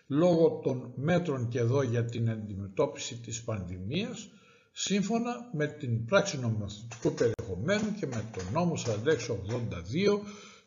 λόγω 0.07 0.61
των 0.65 0.93
μέτρων 0.95 1.49
και 1.49 1.59
εδώ 1.59 1.83
για 1.83 2.05
την 2.05 2.31
αντιμετώπιση 2.31 3.17
της 3.17 3.43
πανδημίας 3.43 4.29
σύμφωνα 4.73 5.51
με 5.53 5.67
την 5.67 6.05
πράξη 6.05 6.39
νομοθετικού 6.39 7.15
περιεχομένου 7.15 7.95
και 8.01 8.07
με 8.07 8.25
τον 8.37 8.45
νόμο 8.53 8.75
4682 8.77 10.21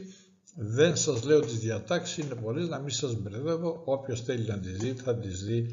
δεν 0.55 0.95
σας 0.95 1.23
λέω 1.23 1.39
τις 1.39 1.59
διατάξεις, 1.59 2.17
είναι 2.17 2.35
πολλές 2.35 2.67
να 2.67 2.79
μην 2.79 2.89
σας 2.89 3.15
μπερδεύω, 3.15 3.81
όποιος 3.85 4.21
θέλει 4.21 4.47
να 4.47 4.59
τις 4.59 4.77
δει 4.77 4.93
θα 4.93 5.15
τις 5.15 5.43
δει 5.43 5.67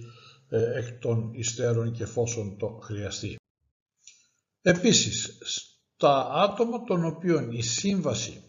ε, 0.48 0.78
εκ 0.78 1.00
των 1.00 1.30
υστέρων 1.34 1.92
και 1.92 2.02
εφόσον 2.02 2.56
το 2.58 2.78
χρειαστεί. 2.82 3.36
Επίσης, 4.62 5.38
στα 5.44 6.30
άτομα 6.32 6.84
των 6.84 7.04
οποίων 7.04 7.52
η 7.52 7.62
σύμβαση 7.62 8.42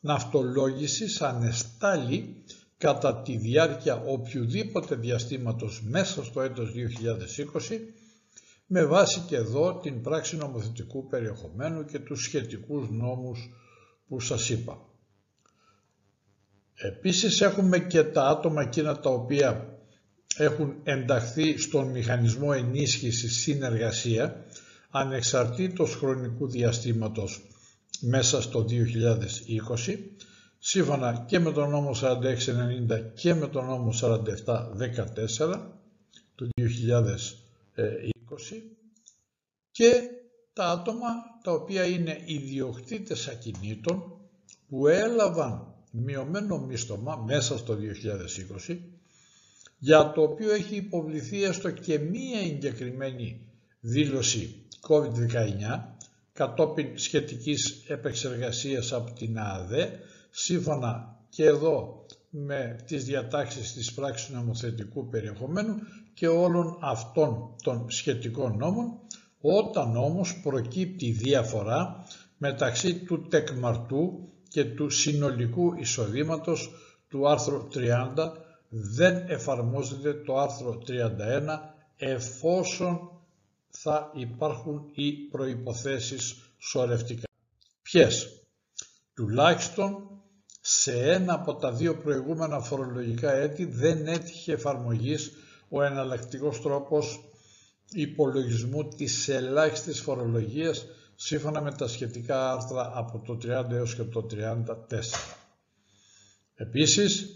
ναυτολόγησης 0.00 1.22
ανεστάλλει 1.22 2.44
κατά 2.80 3.22
τη 3.22 3.36
διάρκεια 3.36 4.02
οποιοδήποτε 4.06 4.94
διαστήματος 4.94 5.82
μέσα 5.82 6.24
στο 6.24 6.40
έτος 6.40 6.72
2020 7.68 7.78
με 8.66 8.84
βάση 8.84 9.20
και 9.20 9.36
εδώ 9.36 9.78
την 9.82 10.02
πράξη 10.02 10.36
νομοθετικού 10.36 11.06
περιεχομένου 11.06 11.84
και 11.84 11.98
τους 11.98 12.22
σχετικούς 12.22 12.90
νόμους 12.90 13.50
που 14.08 14.20
σας 14.20 14.48
είπα. 14.48 14.78
Επίσης 16.74 17.40
έχουμε 17.40 17.78
και 17.78 18.02
τα 18.02 18.28
άτομα 18.28 18.62
εκείνα 18.62 19.00
τα 19.00 19.10
οποία 19.10 19.78
έχουν 20.36 20.74
ενταχθεί 20.82 21.58
στον 21.58 21.88
μηχανισμό 21.90 22.52
ενίσχυσης 22.56 23.40
συνεργασία 23.40 24.44
ανεξαρτήτως 24.90 25.94
χρονικού 25.94 26.48
διαστήματος 26.48 27.42
μέσα 28.00 28.42
στο 28.42 28.66
2020 28.68 29.96
σύμφωνα 30.62 31.24
και 31.28 31.38
με 31.38 31.52
τον 31.52 31.70
νόμο 31.70 31.90
4690 32.02 33.12
και 33.14 33.34
με 33.34 33.48
τον 33.48 33.64
νόμο 33.64 33.92
4714 34.00 35.60
του 36.34 36.48
2020 36.56 36.66
και 39.70 40.02
τα 40.52 40.70
άτομα 40.70 41.08
τα 41.42 41.52
οποία 41.52 41.84
είναι 41.84 42.22
ιδιοκτήτες 42.24 43.28
ακινήτων 43.28 44.20
που 44.68 44.86
έλαβαν 44.86 45.74
μειωμένο 45.90 46.58
μίστομα 46.58 47.16
μέσα 47.16 47.58
στο 47.58 47.78
2020 48.68 48.78
για 49.78 50.12
το 50.12 50.22
οποίο 50.22 50.52
έχει 50.52 50.76
υποβληθεί 50.76 51.42
έστω 51.42 51.70
και 51.70 51.98
μία 51.98 52.40
εγκεκριμένη 52.40 53.40
δήλωση 53.80 54.66
COVID-19 54.88 55.80
κατόπιν 56.32 56.98
σχετικής 56.98 57.84
επεξεργασίας 57.88 58.92
από 58.92 59.12
την 59.12 59.38
ΑΑΔΕ 59.38 60.00
σύμφωνα 60.30 61.16
και 61.28 61.44
εδώ 61.44 62.06
με 62.30 62.84
τις 62.86 63.04
διατάξεις 63.04 63.72
της 63.72 63.92
πράξης 63.94 64.28
νομοθετικού 64.28 65.08
περιεχομένου 65.08 65.74
και 66.14 66.28
όλων 66.28 66.78
αυτών 66.80 67.54
των 67.62 67.90
σχετικών 67.90 68.56
νόμων, 68.56 68.98
όταν 69.40 69.96
όμως 69.96 70.40
προκύπτει 70.42 71.10
διαφορά 71.10 72.04
μεταξύ 72.38 72.94
του 72.94 73.28
τεκμαρτού 73.28 74.28
και 74.48 74.64
του 74.64 74.90
συνολικού 74.90 75.74
εισοδήματος 75.78 76.70
του 77.08 77.28
άρθρου 77.28 77.68
30 77.74 77.78
δεν 78.68 79.24
εφαρμόζεται 79.28 80.12
το 80.12 80.38
άρθρο 80.38 80.82
31 80.86 81.00
εφόσον 81.96 83.10
θα 83.70 84.10
υπάρχουν 84.14 84.90
οι 84.94 85.12
προϋποθέσεις 85.12 86.52
σωρευτικά. 86.58 87.28
Ποιες; 87.82 88.40
Τουλάχιστον 89.14 90.09
σε 90.72 90.92
ένα 90.92 91.34
από 91.34 91.54
τα 91.54 91.72
δύο 91.72 91.96
προηγούμενα 91.96 92.60
φορολογικά 92.60 93.32
έτη 93.32 93.64
δεν 93.64 94.06
έτυχε 94.06 94.52
εφαρμογής 94.52 95.32
ο 95.68 95.82
εναλλακτικός 95.82 96.60
τρόπος 96.60 97.24
υπολογισμού 97.92 98.88
της 98.88 99.28
ελάχιστης 99.28 100.00
φορολογίας 100.00 100.86
σύμφωνα 101.16 101.60
με 101.60 101.72
τα 101.72 101.88
σχετικά 101.88 102.52
άρθρα 102.52 102.92
από 102.94 103.18
το 103.18 103.38
30 103.42 103.70
έως 103.70 103.94
και 103.94 104.02
το 104.02 104.26
34. 104.30 104.66
Επίσης, 106.54 107.26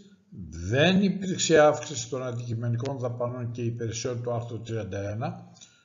δεν 0.69 1.03
υπήρξε 1.03 1.59
αύξηση 1.59 2.09
των 2.09 2.23
αντικειμενικών 2.23 2.99
δαπανών 2.99 3.51
και 3.51 3.63
υπηρεσιών 3.63 4.23
του 4.23 4.33
άρθρου 4.33 4.63
31 4.67 4.83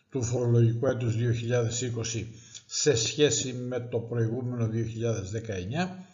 του 0.10 0.24
φορολογικού 0.24 0.86
έτους 0.88 1.16
2020 2.16 2.26
σε 2.66 2.96
σχέση 2.96 3.54
με 3.54 3.80
το 3.80 4.00
προηγούμενο 4.00 4.70
2019 4.74 6.08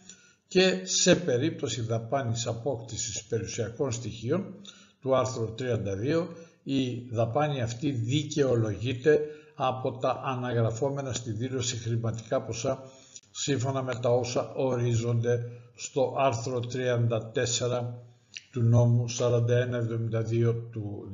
και 0.56 0.86
σε 0.86 1.16
περίπτωση 1.16 1.82
δαπάνης 1.82 2.48
απόκτησης 2.48 3.24
περιουσιακών 3.24 3.92
στοιχείων 3.92 4.62
του 5.02 5.16
άρθρου 5.16 5.54
32 5.60 6.28
η 6.64 7.10
δαπάνη 7.12 7.62
αυτή 7.62 7.92
δικαιολογείται 7.92 9.20
από 9.56 9.98
τα 9.98 10.22
αναγραφόμενα 10.24 11.14
στη 11.14 11.32
δήλωση 11.32 11.76
χρηματικά 11.78 12.42
ποσά 12.42 12.84
σύμφωνα 13.32 13.84
με 13.84 13.96
τα 13.96 14.10
όσα 14.10 14.54
ορίζονται 14.54 15.40
στο 15.76 16.16
άρθρο 16.18 16.64
34 16.74 17.94
του 18.52 18.62
νόμου 18.62 19.06
4172 19.20 20.56
του 20.72 21.12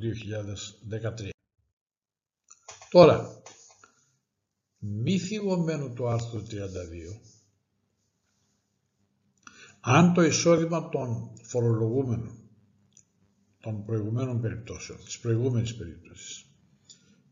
2013. 1.20 1.28
Τώρα, 2.90 3.42
μη 4.78 5.18
θυγωμένο 5.18 5.92
το 5.96 6.06
άρθρο 6.06 6.42
32, 6.50 7.31
αν 9.84 10.14
το 10.14 10.22
εισόδημα 10.22 10.88
των 10.88 11.30
φορολογούμενων 11.42 12.30
των 13.60 13.84
προηγουμένων 13.84 14.40
περιπτώσεων, 14.40 14.98
της 15.04 15.18
προηγούμενης 15.18 15.74
περίπτωσης 15.76 16.44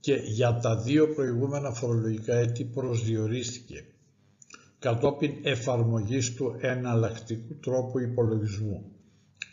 και 0.00 0.14
για 0.14 0.58
τα 0.58 0.76
δύο 0.76 1.08
προηγούμενα 1.14 1.72
φορολογικά 1.72 2.34
έτη 2.34 2.64
προσδιορίστηκε 2.64 3.84
κατόπιν 4.78 5.32
εφαρμογής 5.42 6.34
του 6.34 6.56
εναλλακτικού 6.60 7.54
τρόπου 7.54 7.98
υπολογισμού 7.98 8.84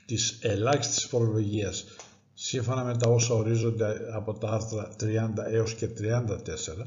της 0.05 0.39
ελάχιστης 0.41 1.05
φορολογίας 1.05 1.86
σύμφωνα 2.33 2.83
με 2.83 2.97
τα 2.97 3.10
όσα 3.10 3.33
ορίζονται 3.33 3.95
από 4.13 4.33
τα 4.33 4.49
άρθρα 4.49 4.95
30 4.99 5.05
έως 5.51 5.73
και 5.73 5.88
34 5.88 6.86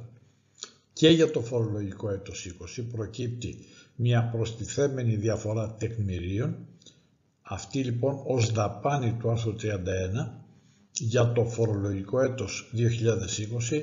και 1.01 1.09
για 1.09 1.31
το 1.31 1.41
φορολογικό 1.41 2.11
έτος 2.11 2.55
20 2.79 2.85
προκύπτει 2.93 3.59
μια 3.97 4.29
προστιθέμενη 4.33 5.17
διαφορά 5.17 5.75
τεκμηρίων. 5.79 6.57
Αυτή 7.43 7.85
λοιπόν 7.85 8.23
ως 8.27 8.53
δαπάνη 8.53 9.13
του 9.13 9.31
άρθρου 9.31 9.53
31 9.53 9.59
για 10.93 11.33
το 11.33 11.45
φορολογικό 11.45 12.21
έτος 12.21 12.73
2020 13.71 13.83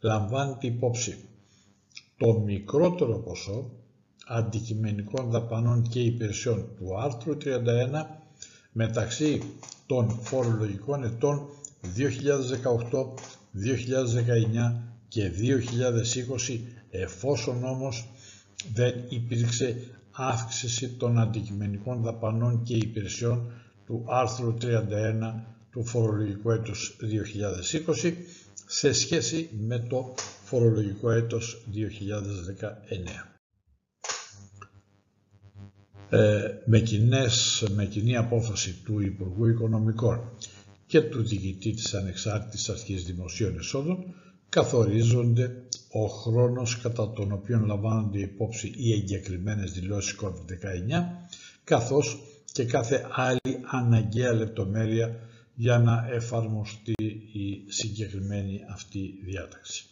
λαμβάνεται 0.00 0.66
υπόψη 0.66 1.16
το 2.16 2.38
μικρότερο 2.38 3.18
ποσό 3.18 3.70
αντικειμενικών 4.26 5.30
δαπανών 5.30 5.82
και 5.88 6.00
υπηρεσιών 6.00 6.68
του 6.76 6.98
άρθρου 7.00 7.36
31 7.44 7.56
μεταξύ 8.72 9.42
των 9.86 10.10
φορολογικών 10.22 11.04
ετών 11.04 11.48
2018, 12.92 13.04
2019 14.74 14.88
και 15.08 15.30
2020 16.48 16.58
εφόσον 16.90 17.64
όμως 17.64 18.08
δεν 18.74 18.94
υπήρξε 19.08 19.76
αύξηση 20.10 20.88
των 20.88 21.18
αντικειμενικών 21.18 22.02
δαπανών 22.02 22.62
και 22.62 22.74
υπηρεσιών 22.74 23.52
του 23.86 24.04
άρθρου 24.08 24.54
31 24.60 24.66
του 25.70 25.84
φορολογικού 25.84 26.50
έτους 26.50 26.96
2020 28.02 28.12
σε 28.66 28.92
σχέση 28.92 29.50
με 29.58 29.78
το 29.78 30.14
φορολογικό 30.44 31.10
έτος 31.10 31.64
2019. 31.74 33.38
Ε, 36.10 36.54
με, 36.64 36.80
κοινές, 36.80 37.64
με 37.74 37.84
κοινή 37.86 38.16
απόφαση 38.16 38.82
του 38.84 39.00
Υπουργού 39.00 39.46
Οικονομικών 39.46 40.20
και 40.86 41.00
του 41.00 41.22
Διοικητή 41.22 41.70
της 41.72 41.94
Ανεξάρτητης 41.94 42.68
Αρχής 42.68 43.04
Δημοσίων 43.04 43.58
Εσόδων 43.58 44.14
καθορίζονται 44.48 45.62
ο 45.90 46.06
χρόνος 46.06 46.80
κατά 46.80 47.12
τον 47.12 47.32
οποίο 47.32 47.58
λαμβάνονται 47.58 48.18
υπόψη 48.18 48.72
οι 48.76 48.92
εγκεκριμένες 48.92 49.72
δηλώσεις 49.72 50.16
COVID-19 50.22 51.02
καθώς 51.64 52.20
και 52.52 52.64
κάθε 52.64 53.06
άλλη 53.10 53.60
αναγκαία 53.70 54.32
λεπτομέρεια 54.32 55.16
για 55.54 55.78
να 55.78 56.08
εφαρμοστεί 56.10 56.94
η 57.32 57.72
συγκεκριμένη 57.72 58.60
αυτή 58.72 59.20
διάταξη. 59.24 59.84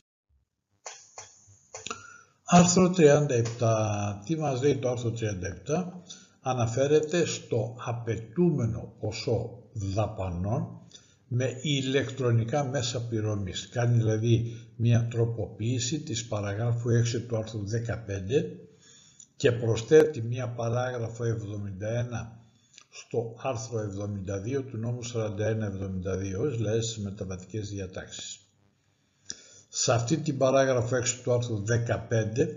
Άρθρο 2.44 2.94
37. 2.96 4.22
Τι 4.24 4.36
μας 4.36 4.62
λέει 4.62 4.76
το 4.76 4.88
άρθρο 4.88 5.12
37. 5.66 5.84
Αναφέρεται 6.40 7.26
στο 7.26 7.76
απαιτούμενο 7.86 8.92
ποσό 9.00 9.62
δαπανών 9.72 10.85
με 11.28 11.58
ηλεκτρονικά 11.62 12.64
μέσα 12.64 13.06
πληρωμής. 13.08 13.68
Κάνει 13.68 13.96
δηλαδή 13.96 14.56
μια 14.76 15.08
τροποποίηση 15.10 16.00
της 16.00 16.26
παραγράφου 16.26 16.88
6 17.16 17.26
του 17.28 17.36
άρθρου 17.36 17.64
15 17.68 18.44
και 19.36 19.52
προσθέτει 19.52 20.22
μια 20.22 20.48
παράγραφο 20.48 21.24
71 21.24 22.36
στο 22.90 23.34
άρθρο 23.42 23.80
72 24.58 24.64
του 24.70 24.76
νόμου 24.76 25.00
4172, 25.04 26.50
δηλαδή 26.56 26.82
στις 26.82 26.98
μεταβατικές 26.98 27.68
διατάξεις. 27.68 28.38
Σε 29.68 29.92
αυτή 29.92 30.16
την 30.16 30.38
παράγραφο 30.38 30.96
6 30.96 31.02
του 31.22 31.32
άρθρου 31.32 31.62
15 31.66 32.48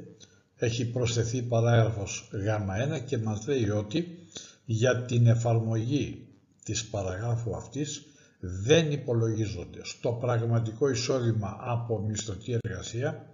έχει 0.55 0.85
προσθεθεί 0.85 1.41
παράγραφος 1.41 2.29
Γ1 2.33 3.05
και 3.05 3.17
μας 3.17 3.47
λέει 3.47 3.69
ότι 3.69 4.17
για 4.65 5.05
την 5.05 5.27
εφαρμογή 5.27 6.27
της 6.63 6.85
παραγράφου 6.85 7.55
αυτής 7.55 8.08
δεν 8.39 8.91
υπολογίζονται 8.91 9.79
στο 9.83 10.11
πραγματικό 10.11 10.89
εισόδημα 10.89 11.57
από 11.59 11.99
μισθωτή 11.99 12.59
εργασία, 12.61 13.25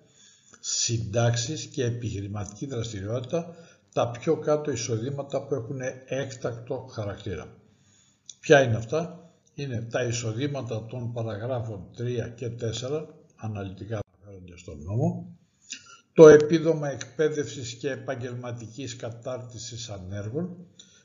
συντάξεις 0.59 1.65
και 1.65 1.83
επιχειρηματική 1.83 2.65
δραστηριότητα 2.65 3.55
τα 3.93 4.11
πιο 4.11 4.37
κάτω 4.37 4.71
εισοδήματα 4.71 5.41
που 5.41 5.55
έχουν 5.55 5.79
έκτακτο 6.05 6.87
χαρακτήρα. 6.91 7.47
Ποια 8.39 8.61
είναι 8.61 8.75
αυτά; 8.75 9.29
Είναι 9.53 9.81
τα 9.91 10.03
εισοδήματα 10.03 10.85
των 10.85 11.13
παραγράφων 11.13 11.87
3 11.97 12.29
και 12.35 12.49
4, 12.49 13.05
αναλυτικά 13.35 13.99
αναφέρονται 14.21 14.57
στον 14.57 14.83
νόμο, 14.83 15.37
το 16.13 16.27
επίδομα 16.27 16.91
εκπαίδευσης 16.91 17.73
και 17.73 17.89
επαγγελματικής 17.89 18.95
κατάρτισης 18.95 19.89
ανέργων, 19.89 20.57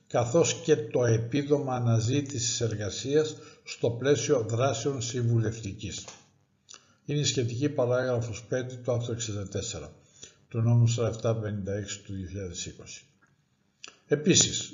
καθώς 0.07 0.55
και 0.55 0.77
το 0.77 1.05
επίδομα 1.05 1.75
αναζήτησης 1.75 2.61
εργασίας 2.61 3.37
στο 3.71 3.91
πλαίσιο 3.91 4.43
δράσεων 4.49 5.03
συμβουλευτικής. 5.03 6.05
Είναι 7.05 7.21
η 7.21 7.25
σχετική 7.25 7.69
παράγραφος 7.69 8.45
5 8.51 8.63
του 8.85 8.93
άρθρου 8.93 9.15
64 9.83 9.89
του 10.49 10.61
νόμου 10.61 10.95
4756 10.97 11.33
του 12.05 12.13
2020. 12.13 13.03
Επίσης, 14.07 14.73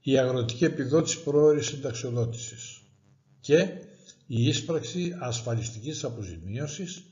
η 0.00 0.18
αγροτική 0.18 0.64
επιδότηση 0.64 1.22
προώρηση 1.22 1.74
συνταξιοδότησης 1.74 2.80
και 3.40 3.58
η 4.26 4.46
ίσπραξη 4.46 5.16
ασφαλιστικής 5.20 6.04
αποζημίωσης 6.04 7.02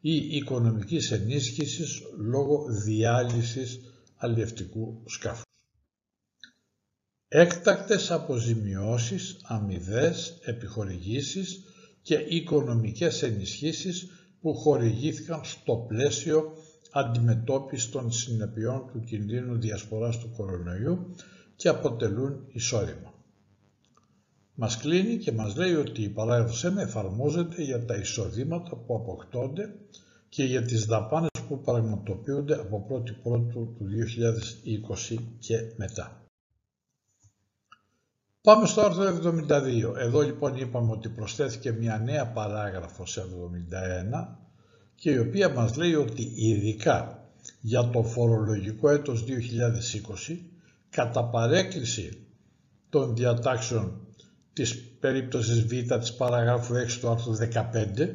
ή 0.00 0.14
οικονομικής 0.36 1.10
ενίσχυσης 1.10 2.02
λόγω 2.18 2.66
διάλυσης 2.68 3.80
αλλιευτικού 4.16 5.02
σκάφους. 5.06 5.53
Έκτακτες 7.36 8.10
αποζημιώσεις, 8.10 9.36
αμοιβές, 9.42 10.38
επιχορηγήσεις 10.44 11.62
και 12.02 12.14
οικονομικές 12.14 13.22
ενισχύσεις 13.22 14.08
που 14.40 14.54
χορηγήθηκαν 14.54 15.40
στο 15.44 15.76
πλαίσιο 15.88 16.52
αντιμετώπιση 16.92 17.90
των 17.90 18.12
συνεπειών 18.12 18.90
του 18.92 19.00
κινδύνου 19.00 19.58
διασποράς 19.58 20.18
του 20.18 20.32
κορονοϊού 20.36 21.14
και 21.56 21.68
αποτελούν 21.68 22.46
εισόδημα. 22.52 23.14
Μας 24.54 24.76
κλείνει 24.76 25.16
και 25.16 25.32
μας 25.32 25.56
λέει 25.56 25.74
ότι 25.74 26.02
η 26.02 26.08
παράγραφος 26.08 26.64
1 26.64 26.76
εφαρμόζεται 26.76 27.62
για 27.62 27.84
τα 27.84 27.96
εισοδήματα 27.96 28.76
που 28.76 28.94
αποκτώνται 28.94 29.74
και 30.28 30.44
για 30.44 30.62
τις 30.62 30.84
δαπάνες 30.84 31.30
που 31.48 31.60
πραγματοποιούνται 31.60 32.54
από 32.54 32.86
1η 32.90 33.22
Πρώτου 33.22 33.74
του 33.78 33.86
2020 35.10 35.16
και 35.38 35.56
μετά. 35.76 36.23
Πάμε 38.44 38.66
στο 38.66 38.80
άρθρο 38.80 39.18
72. 39.48 39.96
Εδώ 39.98 40.20
λοιπόν 40.20 40.56
είπαμε 40.56 40.92
ότι 40.92 41.08
προσθέθηκε 41.08 41.72
μια 41.72 41.98
νέα 41.98 42.26
παράγραφος 42.26 43.18
71 43.18 43.22
και 44.94 45.10
η 45.10 45.18
οποία 45.18 45.48
μας 45.48 45.76
λέει 45.76 45.94
ότι 45.94 46.32
ειδικά 46.36 47.28
για 47.60 47.90
το 47.90 48.02
φορολογικό 48.02 48.90
έτος 48.90 49.24
2020 50.28 50.36
κατά 50.90 51.24
παρέκκληση 51.24 52.26
των 52.88 53.16
διατάξεων 53.16 54.06
της 54.52 54.84
περίπτωσης 55.00 55.62
Β 55.64 55.94
της 55.98 56.14
παραγράφου 56.14 56.74
6 56.74 56.98
του 57.00 57.08
άρθρου 57.08 57.36
15 57.36 58.08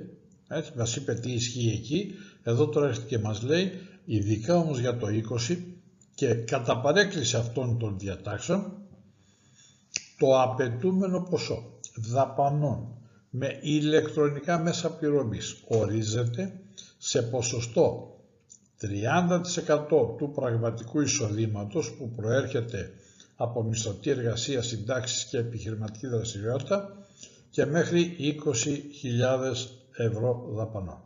έτσι, 0.47 0.71
μας 0.75 0.95
είπε 0.95 1.13
τι 1.13 1.31
ισχύει 1.31 1.71
εκεί 1.77 2.13
εδώ 2.43 2.67
τώρα 2.67 2.87
έρχεται 2.87 3.07
και 3.07 3.19
μας 3.19 3.41
λέει 3.41 3.71
ειδικά 4.05 4.57
όμως 4.57 4.79
για 4.79 4.97
το 4.97 5.07
20 5.47 5.57
και 6.15 6.33
κατά 6.33 6.81
παρέκκληση 6.81 7.35
αυτών 7.35 7.79
των 7.79 7.99
διατάξεων 7.99 8.73
το 10.19 10.41
απαιτούμενο 10.41 11.21
ποσό 11.29 11.79
δαπανών 11.95 12.97
με 13.29 13.59
ηλεκτρονικά 13.61 14.59
μέσα 14.59 14.95
πληρωμής 14.97 15.63
ορίζεται 15.67 16.61
σε 16.97 17.21
ποσοστό 17.21 18.13
30% 18.81 20.17
του 20.17 20.31
πραγματικού 20.35 21.01
εισοδήματος 21.01 21.95
που 21.97 22.11
προέρχεται 22.11 22.93
από 23.35 23.63
μισθωτή 23.63 24.09
εργασία, 24.09 24.61
συντάξεις 24.61 25.25
και 25.25 25.37
επιχειρηματική 25.37 26.07
δραστηριότητα 26.07 26.97
και 27.49 27.65
μέχρι 27.65 28.15
20.000 28.19 29.53
ευρώ 29.97 30.49
δαπανών. 30.51 31.03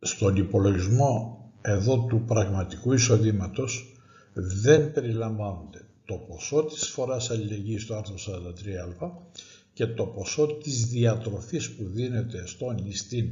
Στον 0.00 0.36
υπολογισμό 0.36 1.42
εδώ 1.60 2.06
του 2.06 2.24
πραγματικού 2.24 2.92
εισοδήματος 2.92 3.92
δεν 4.32 4.92
περιλαμβάνονται 4.92 5.87
το 6.08 6.14
ποσό 6.14 6.64
της 6.64 6.88
φοράς 6.88 7.30
αλληλεγγύης 7.30 7.82
στο 7.82 7.94
άρθρο 7.94 8.14
43α 8.26 9.10
και 9.72 9.86
το 9.86 10.06
ποσό 10.06 10.46
της 10.46 10.86
διατροφής 10.86 11.70
που 11.70 11.84
δίνεται 11.84 12.46
στον 12.46 12.76
ή 12.86 12.94
στην 12.94 13.30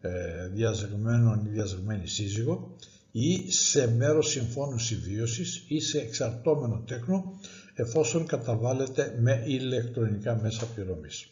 ε, 0.00 0.48
διαζεγμένον 0.48 1.46
ή 1.46 1.48
διαζεγμένη 1.48 2.06
σύζυγο 2.06 2.76
ή 3.10 3.50
σε 3.52 3.90
μέρος 3.90 4.28
συμφώνου 4.28 4.78
συμβίωσης 4.78 5.64
ή 5.68 5.80
σε 5.80 5.98
εξαρτώμενο 5.98 6.82
τέκνο 6.86 7.40
εφόσον 7.74 8.26
καταβάλλεται 8.26 9.18
με 9.20 9.42
ηλεκτρονικά 9.46 10.40
μέσα 10.42 10.66
πληρωμής. 10.66 11.26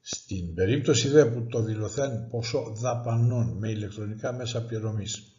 Στην 0.00 0.54
περίπτωση 0.54 1.08
δε 1.08 1.24
που 1.24 1.46
το 1.46 1.62
δηλωθέν 1.62 2.28
ποσό 2.30 2.72
δαπανών 2.76 3.56
με 3.58 3.70
ηλεκτρονικά 3.70 4.32
μέσα 4.32 4.66
πληρωμής 4.66 5.35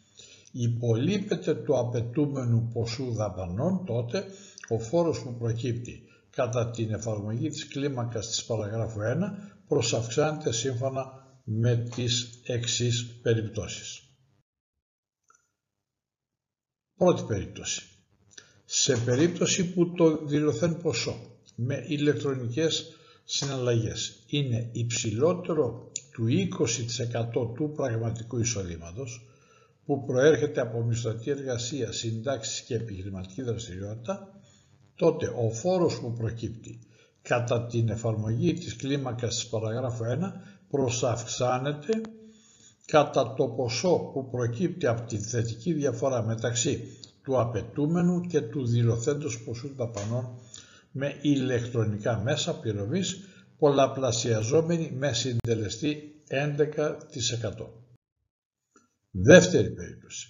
υπολείπεται 0.52 1.54
του 1.54 1.78
απαιτούμενου 1.78 2.68
ποσού 2.72 3.12
δαπανών, 3.12 3.84
τότε 3.84 4.24
ο 4.68 4.78
φόρος 4.78 5.22
που 5.22 5.34
προκύπτει 5.34 6.02
κατά 6.30 6.70
την 6.70 6.92
εφαρμογή 6.92 7.48
της 7.48 7.68
κλίμακας 7.68 8.28
της 8.28 8.44
παραγράφου 8.44 9.00
1 9.00 9.04
προσαυξάνεται 9.68 10.52
σύμφωνα 10.52 11.26
με 11.44 11.76
τις 11.76 12.40
εξής 12.44 13.06
περιπτώσεις. 13.22 14.02
Πρώτη 16.96 17.22
περίπτωση. 17.22 17.82
Σε 18.64 18.96
περίπτωση 18.96 19.72
που 19.72 19.92
το 19.92 20.26
δηλωθέν 20.26 20.80
ποσό 20.82 21.16
με 21.54 21.84
ηλεκτρονικές 21.88 22.96
συναλλαγές 23.24 24.24
είναι 24.26 24.70
υψηλότερο 24.72 25.92
του 26.12 26.26
20% 26.28 27.54
του 27.54 27.72
πραγματικού 27.76 28.38
εισοδήματος, 28.38 29.28
που 29.88 30.04
προέρχεται 30.04 30.60
από 30.60 30.82
μισθωτή 30.82 31.30
εργασία, 31.30 31.92
συντάξεις 31.92 32.60
και 32.60 32.74
επιχειρηματική 32.74 33.42
δραστηριότητα, 33.42 34.40
τότε 34.94 35.26
ο 35.26 35.50
φόρος 35.50 36.00
που 36.00 36.12
προκύπτει 36.12 36.78
κατά 37.22 37.66
την 37.66 37.88
εφαρμογή 37.88 38.52
της 38.52 38.76
κλίμακας 38.76 39.34
της 39.34 39.46
παραγράφου 39.46 40.04
1 40.04 40.08
προσαυξάνεται 40.70 42.00
κατά 42.86 43.34
το 43.34 43.46
ποσό 43.46 44.10
που 44.12 44.30
προκύπτει 44.30 44.86
από 44.86 45.02
τη 45.02 45.18
θετική 45.18 45.72
διαφορά 45.72 46.22
μεταξύ 46.22 46.84
του 47.24 47.40
απαιτούμενου 47.40 48.20
και 48.20 48.40
του 48.40 48.66
δηλωθέντος 48.66 49.42
ποσού 49.42 49.74
δαπανών 49.76 50.28
με 50.92 51.18
ηλεκτρονικά 51.20 52.20
μέσα 52.24 52.60
πληρωμής 52.60 53.20
πολλαπλασιαζόμενη 53.58 54.92
με 54.98 55.12
συντελεστή 55.12 56.22
11%. 56.28 57.77
Δεύτερη 59.20 59.70
περίπτωση. 59.70 60.28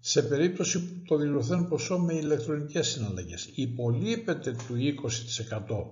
Σε 0.00 0.22
περίπτωση 0.22 0.84
που 0.84 1.02
το 1.06 1.16
δηλωθέν 1.16 1.68
ποσό 1.68 1.98
με 1.98 2.14
ηλεκτρονικές 2.14 2.88
συναλλαγές 2.88 3.50
υπολείπεται 3.54 4.52
του 4.52 4.74
20% 4.76 5.86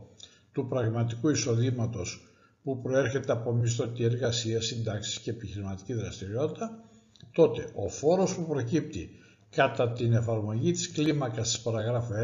του 0.52 0.68
πραγματικού 0.68 1.28
εισοδήματος 1.28 2.20
που 2.62 2.80
προέρχεται 2.82 3.32
από 3.32 3.52
μισθωτή 3.52 4.04
εργασία, 4.04 4.60
συντάξεις 4.60 5.18
και 5.18 5.30
επιχειρηματική 5.30 5.94
δραστηριότητα, 5.94 6.84
τότε 7.32 7.70
ο 7.74 7.88
φόρος 7.88 8.34
που 8.34 8.46
προκύπτει 8.46 9.10
κατά 9.50 9.92
την 9.92 10.12
εφαρμογή 10.12 10.72
της 10.72 10.90
κλίμακας 10.90 11.48
της 11.50 11.60
παραγράφου 11.60 12.12
1 12.12 12.16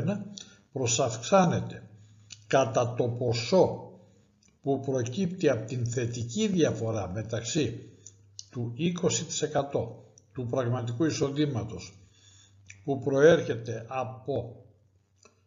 προσαυξάνεται 0.72 1.88
κατά 2.46 2.94
το 2.94 3.08
ποσό 3.08 3.92
που 4.62 4.80
προκύπτει 4.80 5.48
από 5.48 5.66
την 5.66 5.86
θετική 5.86 6.46
διαφορά 6.46 7.10
μεταξύ 7.14 7.93
του 8.54 8.74
20% 8.78 8.82
του 10.32 10.46
πραγματικού 10.46 11.04
εισοδήματος 11.04 11.98
που 12.84 12.98
προέρχεται 13.02 13.86
από 13.88 14.64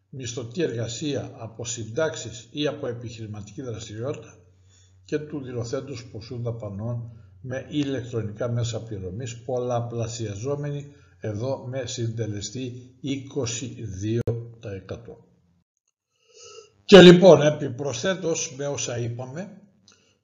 μισθωτή 0.10 0.62
εργασία, 0.62 1.32
από 1.38 1.66
συντάξεις 1.66 2.48
ή 2.52 2.68
από 2.68 2.88
επιχειρηματική 2.88 3.62
δραστηριότητα 3.62 4.38
και 5.06 5.18
του 5.20 5.42
δηλωθέντος 5.44 6.06
ποσού 6.06 6.42
δαπανών 6.42 7.12
με 7.42 7.66
ηλεκτρονικά 7.70 8.52
μέσα 8.52 8.84
πληρωμής 8.84 9.44
πολλαπλασιαζόμενη 9.44 10.92
εδώ 11.20 11.68
με 11.68 11.86
συντελεστή 11.86 12.96
22%. 13.04 14.22
Και 16.86 17.02
λοιπόν 17.02 17.42
επιπροσθέτως 17.42 18.56
με 18.58 18.68
όσα 18.68 18.98
είπαμε 18.98 19.62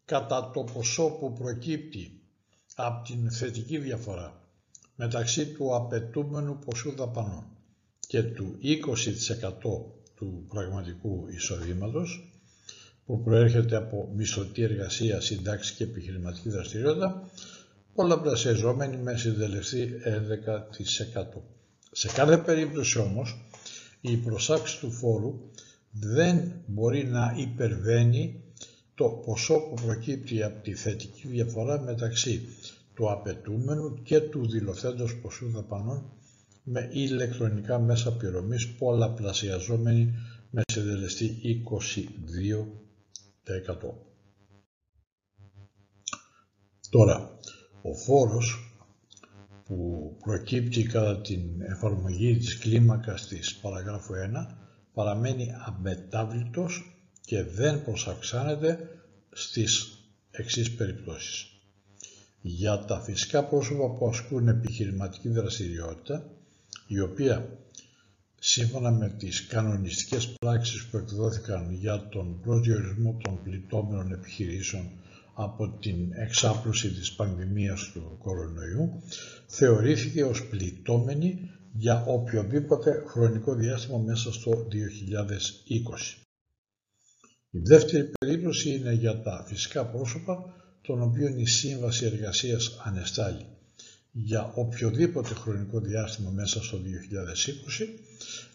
κατά 0.05 0.51
το 0.53 0.63
ποσό 0.73 1.09
που 1.09 1.33
προκύπτει 1.33 2.22
από 2.75 3.05
την 3.05 3.31
θετική 3.31 3.77
διαφορά 3.77 4.41
μεταξύ 4.95 5.45
του 5.45 5.75
απαιτούμενου 5.75 6.59
ποσού 6.59 6.95
δαπανών 6.95 7.45
και 8.07 8.23
του 8.23 8.57
20% 8.61 9.49
του 10.15 10.45
πραγματικού 10.49 11.27
εισοδήματος 11.29 12.33
που 13.05 13.23
προέρχεται 13.23 13.75
από 13.75 14.09
μισθωτή 14.15 14.61
εργασία, 14.61 15.21
συντάξη 15.21 15.73
και 15.73 15.83
επιχειρηματική 15.83 16.49
δραστηριότητα, 16.49 17.29
πολλαπλασιαζόμενη 17.93 18.97
με 18.97 19.17
συντελεστή 19.17 19.89
11%. 20.03 21.41
Σε 21.91 22.07
κάθε 22.07 22.37
περίπτωση 22.37 22.99
όμως, 22.99 23.45
η 24.01 24.17
προσάξη 24.17 24.79
του 24.79 24.91
φόρου 24.91 25.39
δεν 25.91 26.51
μπορεί 26.65 27.05
να 27.05 27.35
υπερβαίνει 27.37 28.42
το 28.95 29.09
ποσό 29.09 29.59
που 29.59 29.73
προκύπτει 29.85 30.43
από 30.43 30.63
τη 30.63 30.73
θετική 30.73 31.27
διαφορά 31.27 31.81
μεταξύ 31.81 32.41
του 32.93 33.11
απαιτούμενου 33.11 34.01
και 34.03 34.19
του 34.19 34.49
δηλωθέντος 34.49 35.19
ποσού 35.19 35.49
δαπανών 35.49 36.11
με 36.63 36.89
ηλεκτρονικά 36.91 37.79
μέσα 37.79 38.17
πληρωμής 38.17 38.75
πολλαπλασιαζόμενη 38.75 40.13
με 40.49 40.61
συντελεστή 40.71 41.37
22%. 43.45 43.93
Τώρα, 46.89 47.37
ο 47.81 47.93
φόρος 47.93 48.77
που 49.65 50.17
προκύπτει 50.23 50.83
κατά 50.83 51.21
την 51.21 51.61
εφαρμογή 51.61 52.37
της 52.37 52.57
κλίμακας 52.57 53.27
της 53.27 53.55
παραγράφου 53.55 54.13
1 54.13 54.17
παραμένει 54.93 55.47
αμετάβλητος 55.65 56.92
και 57.25 57.43
δεν 57.43 57.83
προσαυξάνεται 57.83 58.89
στις 59.31 59.97
εξής 60.31 60.71
περιπτώσεις. 60.71 61.47
Για 62.41 62.77
τα 62.79 62.99
φυσικά 62.99 63.43
πρόσωπα 63.43 63.89
που 63.89 64.07
ασκούν 64.07 64.47
επιχειρηματική 64.47 65.29
δραστηριότητα, 65.29 66.25
η 66.87 66.99
οποία 66.99 67.49
σύμφωνα 68.39 68.91
με 68.91 69.09
τις 69.09 69.45
κανονιστικές 69.47 70.35
πράξεις 70.39 70.85
που 70.85 70.97
εκδόθηκαν 70.97 71.73
για 71.73 72.07
τον 72.07 72.39
προσδιορισμό 72.41 73.17
των 73.23 73.43
πληττόμενων 73.43 74.11
επιχειρήσεων 74.11 74.89
από 75.33 75.69
την 75.79 76.11
εξάπλωση 76.13 76.89
της 76.89 77.11
πανδημίας 77.13 77.91
του 77.93 78.17
κορονοϊού, 78.23 79.01
θεωρήθηκε 79.47 80.23
ως 80.23 80.47
πληττόμενη 80.47 81.49
για 81.73 82.03
οποιοδήποτε 82.07 83.03
χρονικό 83.07 83.53
διάστημα 83.55 83.97
μέσα 83.97 84.33
στο 84.33 84.67
2020. 84.71 86.22
Η 87.55 87.59
δεύτερη 87.59 88.11
περίπτωση 88.19 88.69
είναι 88.69 88.93
για 88.93 89.21
τα 89.21 89.43
φυσικά 89.47 89.85
πρόσωπα, 89.85 90.53
των 90.81 91.01
οποίων 91.01 91.37
η 91.39 91.47
Σύμβαση 91.47 92.05
Εργασίας 92.05 92.79
ανεστάλλει 92.83 93.45
για 94.11 94.51
οποιοδήποτε 94.55 95.33
χρονικό 95.33 95.79
διάστημα 95.79 96.29
μέσα 96.29 96.63
στο 96.63 96.77
2020, 96.77 96.81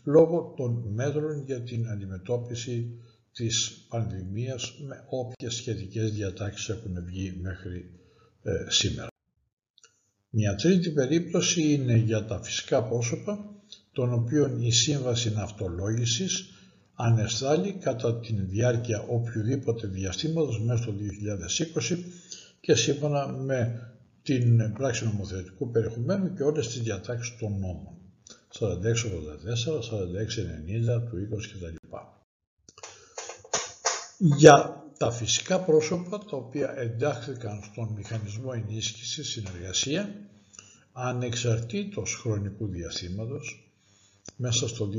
λόγω 0.05 0.55
των 0.57 0.85
μέτρων 0.95 1.45
για 1.45 1.63
την 1.63 1.89
αντιμετώπιση 1.89 2.99
της 3.33 3.87
πανδημίας 3.89 4.75
με 4.87 5.05
όποιες 5.09 5.55
σχετικές 5.55 6.13
διατάξεις 6.13 6.69
έχουν 6.69 7.05
βγει 7.05 7.39
μέχρι 7.43 7.91
ε, 8.43 8.67
σήμερα. 8.69 9.09
Μια 10.31 10.55
τρίτη 10.55 10.91
περίπτωση 10.91 11.73
είναι 11.73 11.97
για 11.97 12.25
τα 12.25 12.43
φυσικά 12.43 12.83
πρόσωπα, 12.83 13.55
των 13.93 14.13
οποίων 14.13 14.63
η 14.63 14.73
Σύμβαση 14.73 15.33
Ναυτολόγησης 15.33 16.58
ανεστάλλει 17.01 17.73
κατά 17.73 18.21
τη 18.21 18.33
διάρκεια 18.33 19.05
οποιοδήποτε 19.09 19.87
διαστήματος 19.87 20.61
μέσα 20.61 20.83
στο 20.83 20.93
2020 21.91 21.99
και 22.61 22.75
σύμφωνα 22.75 23.29
με 23.29 23.91
την 24.23 24.73
πράξη 24.73 25.05
νομοθετικού 25.05 25.71
περιεχομένου 25.71 26.35
και 26.35 26.43
όλες 26.43 26.69
τις 26.69 26.83
διατάξεις 26.83 27.37
των 27.39 27.53
νόμων. 27.53 27.97
4684, 28.59 28.65
4690 30.97 31.03
του 31.11 31.29
20 31.33 31.47
κτλ. 31.47 31.97
Για 34.19 34.85
τα 34.99 35.11
φυσικά 35.11 35.61
πρόσωπα 35.61 36.19
τα 36.19 36.37
οποία 36.37 36.75
εντάχθηκαν 36.79 37.61
στον 37.73 37.89
μηχανισμό 37.97 38.51
ενίσχυσης 38.55 39.29
συνεργασία 39.29 40.15
ανεξαρτήτως 40.93 42.15
χρονικού 42.15 42.67
διαστήματος 42.67 43.68
μέσα 44.41 44.69
στο 44.69 44.91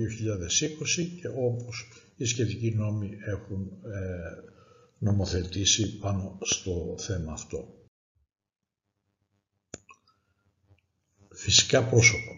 2020 0.97 1.08
και 1.21 1.28
όπως 1.28 1.88
οι 2.15 2.25
σχετικοί 2.25 2.75
νόμοι 2.75 3.17
έχουν 3.25 3.71
ε, 3.84 4.52
νομοθετήσει 4.99 5.97
πάνω 5.97 6.38
στο 6.41 6.95
θέμα 6.97 7.32
αυτό. 7.32 7.73
Φυσικά 11.30 11.86
πρόσωπα, 11.86 12.32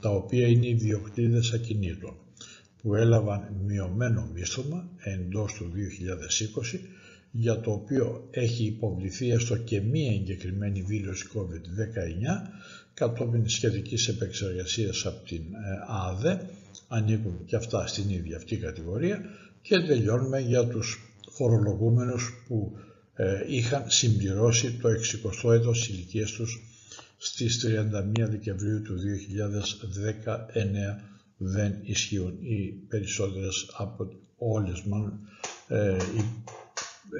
τα 0.00 0.10
οποία 0.10 0.46
είναι 0.46 0.68
ιδιοκτήτες 0.68 1.52
ακινήτων, 1.52 2.16
που 2.82 2.94
έλαβαν 2.94 3.56
μειωμένο 3.64 4.30
μίσθωμα 4.34 4.90
εντός 4.98 5.52
του 5.52 5.72
2020, 6.74 6.78
για 7.30 7.60
το 7.60 7.72
οποίο 7.72 8.28
έχει 8.30 8.64
υποβληθεί 8.64 9.30
έστω 9.30 9.56
και 9.56 9.80
μία 9.80 10.12
εγκεκριμένη 10.12 10.80
δήλωση 10.80 11.28
COVID-19 11.34 11.40
κατόπιν 12.94 13.48
σχετικής 13.48 14.08
επεξεργασίας 14.08 15.06
από 15.06 15.26
την 15.26 15.40
ε, 15.40 15.84
ΑΔΕ, 15.88 16.40
ανήκουν 16.88 17.44
και 17.44 17.56
αυτά 17.56 17.86
στην 17.86 18.10
ίδια 18.10 18.36
αυτή 18.36 18.56
κατηγορία 18.56 19.20
και 19.62 19.80
τελειώνουμε 19.80 20.40
για 20.40 20.66
τους 20.66 21.00
φορολογούμενους 21.30 22.44
που 22.48 22.76
ε, 23.14 23.44
είχαν 23.48 23.84
συμπληρώσει 23.90 24.72
το 24.72 24.88
60ο 24.88 25.52
έτος 25.52 25.88
ηλικίας 25.88 26.30
τους 26.30 26.62
στις 27.18 27.66
31 27.66 28.28
Δεκεμβρίου 28.28 28.82
του 28.82 28.96
2019 28.96 29.00
δεν 31.36 31.78
ισχύουν 31.82 32.36
οι 32.40 32.68
περισσότερες 32.88 33.70
από 33.76 34.08
όλες 34.36 34.82
μάλλον 34.82 35.20
ε, 35.68 35.96
οι 35.96 36.24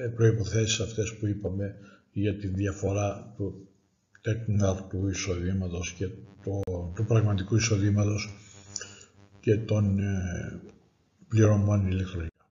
ε, 0.05 0.09
προϋποθέσεις 0.09 0.81
αυτές 0.81 1.15
που 1.15 1.27
είπαμε 1.27 1.75
για 2.13 2.37
τη 2.37 2.47
διαφορά 2.47 3.33
του 3.37 3.69
του 4.89 5.09
εισοδήματος 5.09 5.93
και 5.93 6.09
το, 6.45 6.61
του 6.95 7.05
πραγματικού 7.05 7.57
εισοδήματος 7.57 8.35
και 9.41 9.57
των 9.57 9.99
ε, 9.99 10.61
πληρωμών 11.29 11.87
ηλεκτρονικά. 11.87 12.47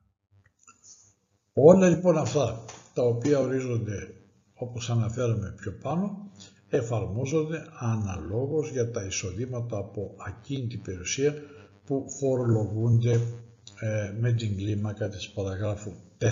Όλα 1.54 1.90
λοιπόν 1.90 2.18
αυτά 2.18 2.66
τα 2.94 3.04
οποία 3.04 3.40
ορίζονται 3.40 4.14
όπως 4.54 4.90
αναφέραμε 4.90 5.54
πιο 5.58 5.72
πάνω 5.82 6.32
εφαρμόζονται 6.70 7.66
αναλόγως 7.80 8.70
για 8.70 8.92
τα 8.92 9.06
εισοδήματα 9.06 9.78
από 9.78 10.16
ακίνητη 10.28 10.78
περιουσία 10.78 11.34
που 11.86 12.06
φορολογούνται 12.20 13.22
ε, 13.80 14.14
με 14.20 14.32
την 14.34 14.58
κλίμακα 14.58 15.10
της 15.10 15.30
παραγράφου 15.30 15.92
4 16.20 16.30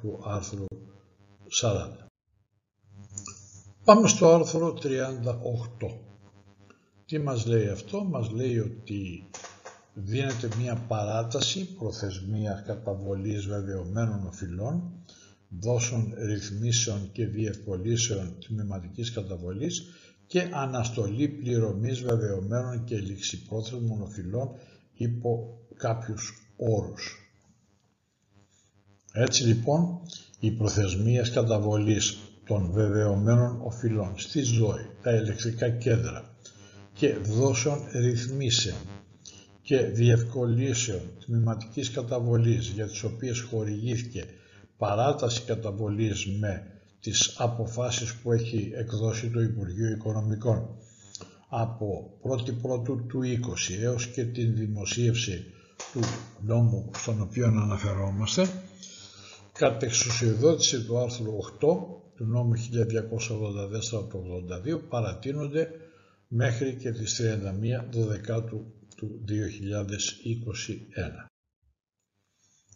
του 0.00 0.20
άρθρου 0.24 0.64
40. 1.60 2.11
Πάμε 3.84 4.08
στο 4.08 4.28
άρθρο 4.28 4.78
38. 4.82 5.90
Τι 7.06 7.18
μας 7.18 7.46
λέει 7.46 7.68
αυτό, 7.68 8.04
μας 8.04 8.30
λέει 8.30 8.58
ότι 8.58 9.28
δίνεται 9.94 10.48
μία 10.58 10.74
παράταση 10.88 11.74
προθεσμίας 11.74 12.62
καταβολής 12.62 13.46
βεβαιωμένων 13.46 14.26
οφειλών, 14.26 14.92
δόσεων 15.48 16.14
ρυθμίσεων 16.16 17.12
και 17.12 17.26
διευκολύσεων 17.26 18.36
τμήματικής 18.46 19.12
καταβολής 19.12 19.82
και 20.26 20.48
αναστολή 20.52 21.28
πληρωμής 21.28 22.00
βεβαιωμένων 22.02 22.84
και 22.84 22.96
ληξιπρόθεσμων 22.98 24.02
οφειλών 24.02 24.50
υπό 24.94 25.58
κάποιους 25.76 26.52
όρους. 26.56 27.16
Έτσι 29.12 29.44
λοιπόν, 29.44 30.00
οι 30.40 30.50
προθεσμίες 30.50 31.30
καταβολής 31.30 32.18
των 32.52 32.70
βεβαιωμένων 32.72 33.60
οφειλών 33.62 34.12
στη 34.16 34.42
ΔΟΗ, 34.42 34.86
τα 35.02 35.12
ηλεκτρικά 35.12 35.68
κέντρα 35.68 36.24
και 36.92 37.14
δόσεων 37.14 37.78
ρυθμίσεων 37.92 38.76
και 39.62 39.76
διευκολύσεων 39.78 41.00
τμηματικής 41.24 41.90
καταβολής 41.90 42.68
για 42.68 42.86
τις 42.86 43.02
οποίες 43.02 43.40
χορηγήθηκε 43.40 44.24
παράταση 44.76 45.42
καταβολής 45.42 46.26
με 46.26 46.66
τις 47.00 47.34
αποφάσεις 47.38 48.14
που 48.14 48.32
έχει 48.32 48.72
εκδώσει 48.74 49.30
το 49.30 49.40
Υπουργείο 49.40 49.88
Οικονομικών. 49.88 50.68
Από 51.48 52.10
1η 52.22 52.54
Πρώτου 52.62 53.06
του 53.06 53.20
20 53.22 53.82
έως 53.82 54.06
και 54.06 54.24
την 54.24 54.54
δημοσίευση 54.56 55.44
του 55.92 56.00
νόμου 56.40 56.90
στον 56.94 57.20
οποίο 57.20 57.46
αναφερόμαστε 57.46 58.48
κατ' 59.52 59.82
εξουσιοδότηση 59.82 60.84
του 60.84 60.98
άρθρου 60.98 61.32
8 61.60 62.00
του 62.22 62.28
νόμου 62.28 62.52
1284 62.56 64.08
του 64.08 64.44
82 64.74 64.88
παρατείνονται 64.88 65.68
μέχρι 66.28 66.76
και 66.76 66.92
τις 66.92 67.20
31 67.92 68.06
Δεκάτου 68.08 68.64
του 68.96 69.24
2021. 69.28 69.32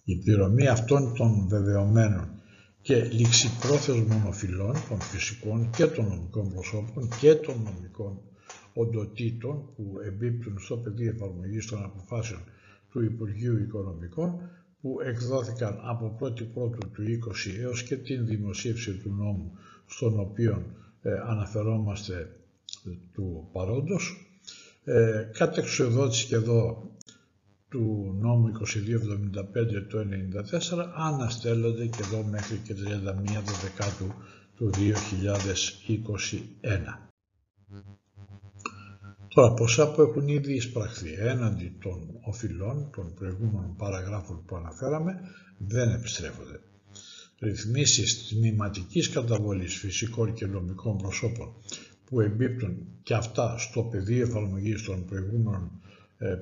Η 0.05 0.16
πληρωμή 0.16 0.68
αυτών 0.68 1.14
των 1.14 1.49
βεβαιωμένων 1.49 2.40
και 2.82 3.05
ληξιπρόθεσμων 3.05 4.26
οφειλών 4.26 4.74
των 4.88 5.01
φυσικών 5.01 5.70
και 5.70 5.86
των 5.86 6.05
νομικών 6.05 6.53
προσώπων 6.53 7.09
και 7.20 7.34
των 7.34 7.62
νομικών 7.62 8.20
οντοτήτων 8.74 9.74
που 9.74 9.94
εμπίπτουν 10.05 10.59
στο 10.59 10.76
πεδίο 10.76 11.11
εφαρμογής 11.11 11.66
των 11.66 11.84
αποφάσεων 11.84 12.40
του 12.90 13.03
Υπουργείου 13.03 13.59
Οικονομικών 13.59 14.40
που 14.87 15.01
εκδόθηκαν 15.05 15.80
από 15.82 16.18
1η 16.20 16.47
Πρώτου 16.55 16.91
του 16.91 17.03
20 17.03 17.61
έως 17.61 17.82
και 17.82 17.97
την 17.97 18.26
δημοσίευση 18.26 18.93
του 18.93 19.14
νόμου 19.18 19.59
στον 19.87 20.20
οποίο 20.20 20.62
αναφερόμαστε 21.26 22.37
του 23.12 23.49
παρόντος. 23.53 24.30
Ε, 24.84 25.30
κάτι 25.32 25.61
εξοδότηση 25.61 26.26
και 26.26 26.34
εδώ 26.34 26.91
του 27.68 28.16
νόμου 28.20 28.53
2275 28.53 28.53
του 29.89 29.99
1994 29.99 30.87
αναστέλλονται 30.97 31.87
και 31.87 32.03
εδώ 32.05 32.22
μέχρι 32.22 32.57
και 32.57 32.74
31 32.74 32.78
Δεκάτου 33.62 34.14
του 34.57 34.70
2021. 36.62 37.06
Τώρα, 39.37 39.55
ποσά 39.55 39.93
που 39.93 40.03
έχουν 40.03 40.28
ήδη 40.28 40.55
εισπραχθεί 40.55 41.12
έναντι 41.18 41.72
των 41.82 42.09
οφειλών 42.20 42.91
των 42.97 43.14
προηγούμενων 43.14 43.76
παραγράφων 43.76 44.45
που 44.47 44.57
αναφέραμε 44.57 45.20
δεν 45.59 45.89
επιστρέφονται. 45.91 46.61
Ρυθμίσεις 47.41 48.28
τμήματικής 48.28 49.09
καταβολής 49.09 49.74
φυσικών 49.74 50.34
και 50.34 50.47
νομικών 50.47 50.97
προσώπων 50.97 51.55
που 52.05 52.20
εμπίπτουν 52.20 52.87
και 53.03 53.14
αυτά 53.14 53.59
στο 53.59 53.82
πεδίο 53.82 54.26
εφαρμογής 54.26 54.82
των 54.82 55.05
προηγούμενων 55.05 55.70
ε, 56.18 56.30
ε, 56.30 56.37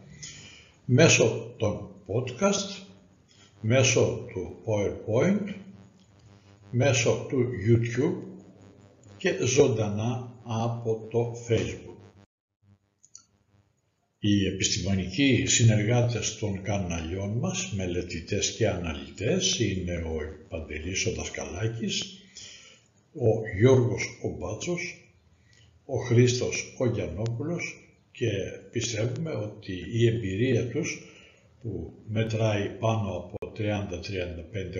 μέσω 0.92 1.56
των 1.58 1.90
podcast, 2.08 2.84
μέσω 3.62 4.26
του 4.32 4.56
PowerPoint, 4.66 5.54
μέσω 6.72 7.26
του 7.30 7.46
YouTube 7.68 8.24
και 9.18 9.38
ζωντανά 9.46 10.42
από 10.44 11.08
το 11.12 11.36
Facebook. 11.50 12.24
Οι 14.20 14.46
επιστημονικοί 14.46 15.46
συνεργάτες 15.46 16.38
των 16.38 16.62
καναλιών 16.62 17.38
μας, 17.38 17.74
μελετητές 17.76 18.56
και 18.56 18.68
αναλυτές, 18.68 19.60
είναι 19.60 19.96
ο 19.96 20.18
Παντελής 20.50 21.06
ο 21.06 21.12
Δασκαλάκης, 21.12 22.04
ο 23.14 23.58
Γιώργος 23.58 24.04
ο 24.24 24.30
Μπάτσος, 24.38 25.14
ο 25.86 25.98
Χρήστος 25.98 26.76
ο 26.78 26.86
Γιαννόπουλος 26.86 27.89
και 28.20 28.60
πιστεύουμε 28.72 29.32
ότι 29.32 29.86
η 29.92 30.08
εμπειρία 30.08 30.68
τους 30.70 31.02
που 31.62 31.94
μετράει 32.08 32.70
πάνω 32.70 33.16
από 33.18 33.54
30-35 33.58 33.64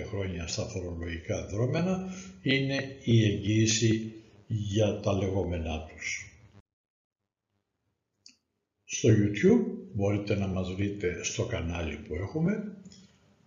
χρόνια 0.08 0.46
στα 0.46 0.64
φορολογικά 0.64 1.46
δρόμενα 1.46 2.14
είναι 2.42 2.96
η 3.04 3.24
εγγύηση 3.24 4.12
για 4.46 5.00
τα 5.00 5.12
λεγόμενά 5.12 5.84
τους. 5.86 6.34
Στο 8.84 9.08
YouTube 9.08 9.90
μπορείτε 9.94 10.34
να 10.34 10.46
μας 10.46 10.74
βρείτε 10.74 11.24
στο 11.24 11.44
κανάλι 11.46 11.96
που 11.96 12.14
έχουμε, 12.14 12.76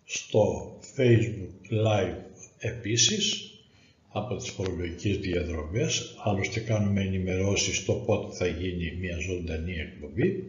στο 0.04 0.76
Facebook 0.98 1.72
Live 1.88 2.18
επίσης, 2.60 3.53
από 4.16 4.36
τις 4.36 4.50
φορολογικές 4.50 5.18
διαδρομές, 5.18 6.16
άλλωστε 6.24 6.60
κάνουμε 6.60 7.02
ενημερώσεις 7.02 7.78
στο 7.78 7.94
πότε 7.94 8.36
θα 8.36 8.48
γίνει 8.48 8.96
μια 9.00 9.18
ζωντανή 9.18 9.74
εκπομπή 9.74 10.44